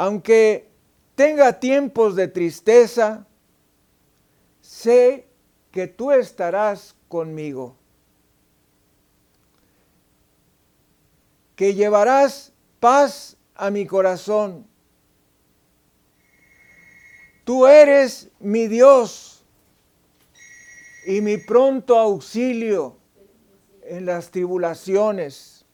aunque 0.00 0.70
tenga 1.16 1.58
tiempos 1.58 2.14
de 2.14 2.28
tristeza, 2.28 3.26
sé 4.60 5.26
que 5.72 5.88
tú 5.88 6.12
estarás 6.12 6.94
conmigo, 7.08 7.74
que 11.56 11.74
llevarás 11.74 12.52
paz 12.78 13.36
a 13.56 13.72
mi 13.72 13.86
corazón. 13.86 14.68
Tú 17.48 17.66
eres 17.66 18.28
mi 18.40 18.68
Dios 18.68 19.42
y 21.06 21.22
mi 21.22 21.38
pronto 21.38 21.96
auxilio 21.96 22.98
en 23.84 24.04
las 24.04 24.30
tribulaciones. 24.30 25.64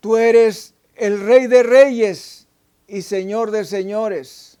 Tú 0.00 0.16
eres 0.16 0.74
el 0.96 1.24
rey 1.24 1.46
de 1.46 1.62
reyes 1.62 2.48
y 2.88 3.02
señor 3.02 3.52
de 3.52 3.66
señores. 3.66 4.58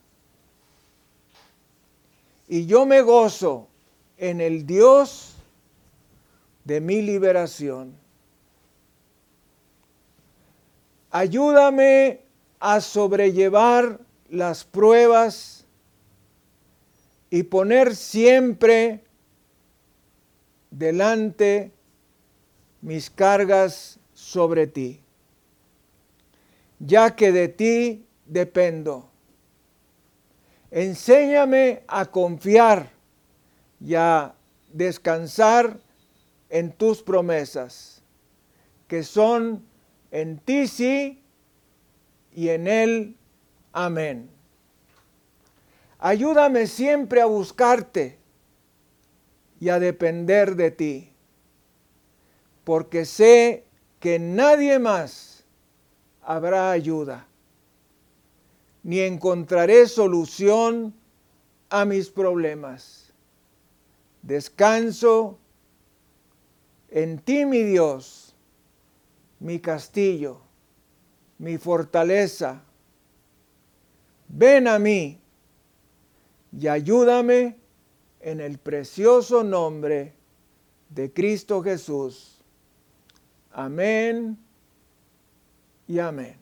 Y 2.46 2.66
yo 2.66 2.86
me 2.86 3.02
gozo 3.02 3.66
en 4.18 4.40
el 4.40 4.68
Dios 4.68 5.34
de 6.62 6.80
mi 6.80 7.02
liberación. 7.02 7.99
Ayúdame 11.10 12.20
a 12.58 12.80
sobrellevar 12.80 14.00
las 14.28 14.64
pruebas 14.64 15.66
y 17.30 17.42
poner 17.42 17.96
siempre 17.96 19.04
delante 20.70 21.72
mis 22.80 23.10
cargas 23.10 23.98
sobre 24.14 24.66
ti 24.66 25.00
ya 26.80 27.14
que 27.14 27.30
de 27.30 27.48
ti 27.48 28.06
dependo. 28.26 29.08
Enséñame 30.70 31.82
a 31.86 32.06
confiar 32.06 32.90
y 33.80 33.94
a 33.94 34.34
descansar 34.72 35.78
en 36.48 36.72
tus 36.72 37.02
promesas, 37.02 38.02
que 38.88 39.02
son 39.02 39.64
en 40.10 40.38
ti 40.38 40.66
sí 40.66 41.22
y 42.34 42.48
en 42.48 42.66
él 42.66 43.16
amén. 43.72 44.30
Ayúdame 45.98 46.66
siempre 46.66 47.20
a 47.20 47.26
buscarte 47.26 48.18
y 49.60 49.68
a 49.68 49.78
depender 49.78 50.56
de 50.56 50.70
ti, 50.70 51.12
porque 52.64 53.04
sé 53.04 53.64
que 53.98 54.18
nadie 54.18 54.78
más 54.78 55.44
habrá 56.22 56.70
ayuda, 56.70 57.26
ni 58.82 59.00
encontraré 59.00 59.86
solución 59.86 60.94
a 61.68 61.84
mis 61.84 62.08
problemas. 62.08 63.12
Descanso 64.22 65.38
en 66.88 67.18
ti, 67.18 67.44
mi 67.44 67.62
Dios, 67.62 68.29
mi 69.40 69.58
castillo, 69.58 70.40
mi 71.38 71.58
fortaleza. 71.58 72.62
Ven 74.28 74.68
a 74.68 74.78
mí 74.78 75.18
y 76.52 76.68
ayúdame 76.68 77.56
en 78.20 78.40
el 78.40 78.58
precioso 78.58 79.42
nombre 79.42 80.14
de 80.88 81.12
Cristo 81.12 81.62
Jesús. 81.62 82.38
Amén 83.52 84.38
y 85.88 85.98
amén. 85.98 86.36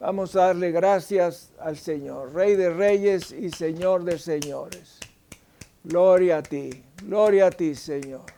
Vamos 0.00 0.36
a 0.36 0.46
darle 0.46 0.70
gracias 0.70 1.52
al 1.58 1.78
Señor, 1.78 2.34
Rey 2.34 2.56
de 2.56 2.70
Reyes 2.70 3.32
y 3.32 3.50
Señor 3.50 4.04
de 4.04 4.18
Señores. 4.18 4.98
Gloria 5.84 6.38
a 6.38 6.42
ti, 6.42 6.82
gloria 7.02 7.46
a 7.46 7.50
ti, 7.50 7.74
Señor. 7.74 8.33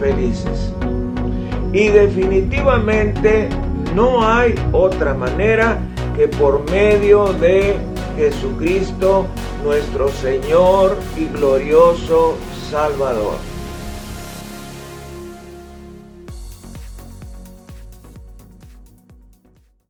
Felices. 0.00 0.72
Y 1.72 1.88
definitivamente 1.88 3.48
no 3.94 4.26
hay 4.26 4.54
otra 4.72 5.14
manera 5.14 5.78
que 6.16 6.28
por 6.28 6.68
medio 6.70 7.32
de 7.34 7.76
Jesucristo, 8.16 9.26
nuestro 9.62 10.08
Señor 10.08 10.96
y 11.16 11.26
glorioso 11.26 12.36
Salvador. 12.70 13.55